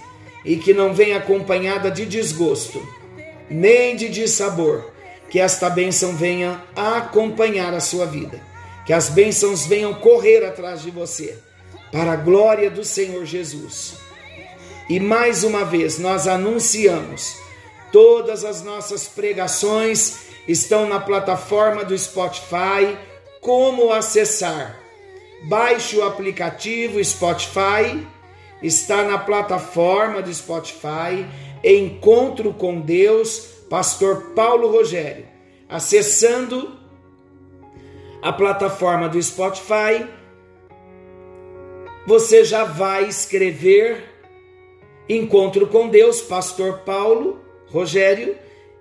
e 0.43 0.57
que 0.57 0.73
não 0.73 0.93
vem 0.93 1.13
acompanhada 1.13 1.91
de 1.91 2.05
desgosto, 2.05 2.81
nem 3.49 3.95
de 3.95 4.09
dissabor, 4.09 4.89
que 5.29 5.39
esta 5.39 5.69
bênção 5.69 6.15
venha 6.15 6.63
acompanhar 6.75 7.73
a 7.73 7.79
sua 7.79 8.05
vida. 8.05 8.41
Que 8.85 8.93
as 8.93 9.09
bênçãos 9.09 9.65
venham 9.65 9.93
correr 9.93 10.43
atrás 10.43 10.81
de 10.81 10.89
você, 10.89 11.37
para 11.91 12.13
a 12.13 12.15
glória 12.15 12.69
do 12.69 12.83
Senhor 12.83 13.25
Jesus. 13.25 13.93
E 14.89 14.99
mais 14.99 15.43
uma 15.43 15.63
vez 15.63 15.99
nós 15.99 16.27
anunciamos 16.27 17.41
Todas 17.91 18.45
as 18.45 18.63
nossas 18.63 19.07
pregações 19.07 20.19
estão 20.47 20.87
na 20.87 20.99
plataforma 20.99 21.83
do 21.83 21.97
Spotify. 21.97 22.97
Como 23.41 23.91
acessar? 23.91 24.80
Baixe 25.43 25.97
o 25.97 26.03
aplicativo 26.03 27.03
Spotify, 27.03 28.05
está 28.61 29.03
na 29.03 29.17
plataforma 29.17 30.21
do 30.21 30.33
Spotify. 30.33 31.25
Encontro 31.63 32.53
com 32.53 32.79
Deus, 32.79 33.39
Pastor 33.69 34.33
Paulo 34.35 34.71
Rogério. 34.71 35.25
Acessando 35.67 36.77
a 38.21 38.31
plataforma 38.31 39.09
do 39.09 39.21
Spotify, 39.21 40.07
você 42.05 42.43
já 42.43 42.63
vai 42.63 43.05
escrever 43.05 44.11
Encontro 45.09 45.67
com 45.67 45.89
Deus, 45.89 46.21
Pastor 46.21 46.79
Paulo 46.79 47.41
Rogério 47.67 48.35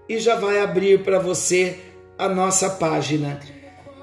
e 0.08 0.18
já 0.18 0.36
vai 0.36 0.60
abrir 0.60 1.02
para 1.02 1.18
você 1.18 1.78
a 2.18 2.28
nossa 2.28 2.70
página. 2.70 3.40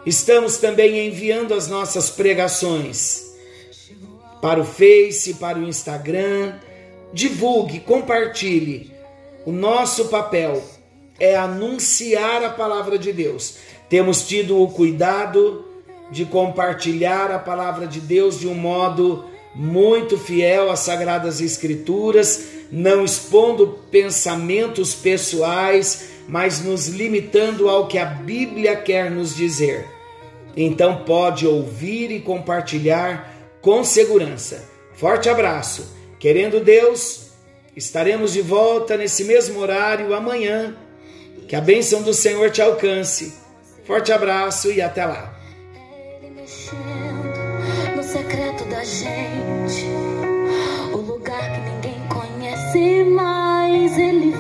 Estamos 0.08 0.56
também 0.56 1.06
enviando 1.06 1.54
as 1.54 1.68
nossas 1.68 2.10
pregações 2.10 3.26
para 4.42 4.62
o 4.62 4.64
Face, 4.64 5.34
para 5.34 5.60
o 5.60 5.64
Instagram. 5.68 6.54
Divulgue, 7.12 7.82
compartilhe. 7.82 8.90
O 9.46 9.52
nosso 9.52 10.06
papel 10.06 10.64
é 11.20 11.36
anunciar 11.36 12.42
a 12.42 12.50
palavra 12.50 12.98
de 12.98 13.12
Deus. 13.12 13.56
Temos 13.90 14.26
tido 14.26 14.64
o 14.64 14.70
cuidado 14.70 15.66
de 16.10 16.24
compartilhar 16.24 17.30
a 17.30 17.40
palavra 17.40 17.86
de 17.86 18.00
Deus 18.00 18.40
de 18.40 18.48
um 18.48 18.56
modo 18.56 19.26
muito 19.54 20.18
fiel 20.18 20.72
às 20.72 20.80
Sagradas 20.80 21.42
Escrituras 21.42 22.48
não 22.72 23.04
expondo 23.04 23.80
pensamentos 23.92 24.94
pessoais, 24.94 26.10
mas 26.28 26.64
nos 26.64 26.88
limitando 26.88 27.70
ao 27.70 27.88
que 27.88 27.98
a 27.98 28.06
Bíblia 28.06 28.76
quer 28.76 29.12
nos 29.12 29.36
dizer. 29.36 29.97
Então 30.60 31.04
pode 31.04 31.46
ouvir 31.46 32.10
e 32.10 32.20
compartilhar 32.20 33.32
com 33.62 33.84
segurança. 33.84 34.68
Forte 34.96 35.30
abraço. 35.30 35.96
Querendo 36.18 36.60
Deus, 36.60 37.28
estaremos 37.76 38.34
de 38.34 38.42
volta 38.42 38.98
nesse 38.98 39.24
mesmo 39.24 39.60
horário 39.60 40.16
amanhã. 40.16 40.76
Que 41.48 41.56
a 41.56 41.62
bênção 41.62 42.02
do 42.02 42.12
Senhor 42.12 42.50
te 42.50 42.60
alcance. 42.60 43.36
Forte 43.86 44.12
abraço 44.12 44.72
e 44.72 44.82
até 44.82 45.06
lá. 45.06 45.38
no 47.96 48.04
secreto 48.04 48.66
da 48.66 48.84
gente, 48.84 49.86
o 50.92 50.98
lugar 50.98 51.54
que 51.54 51.60
ninguém 51.70 52.02
conhece, 52.10 52.80
ele. 54.00 54.37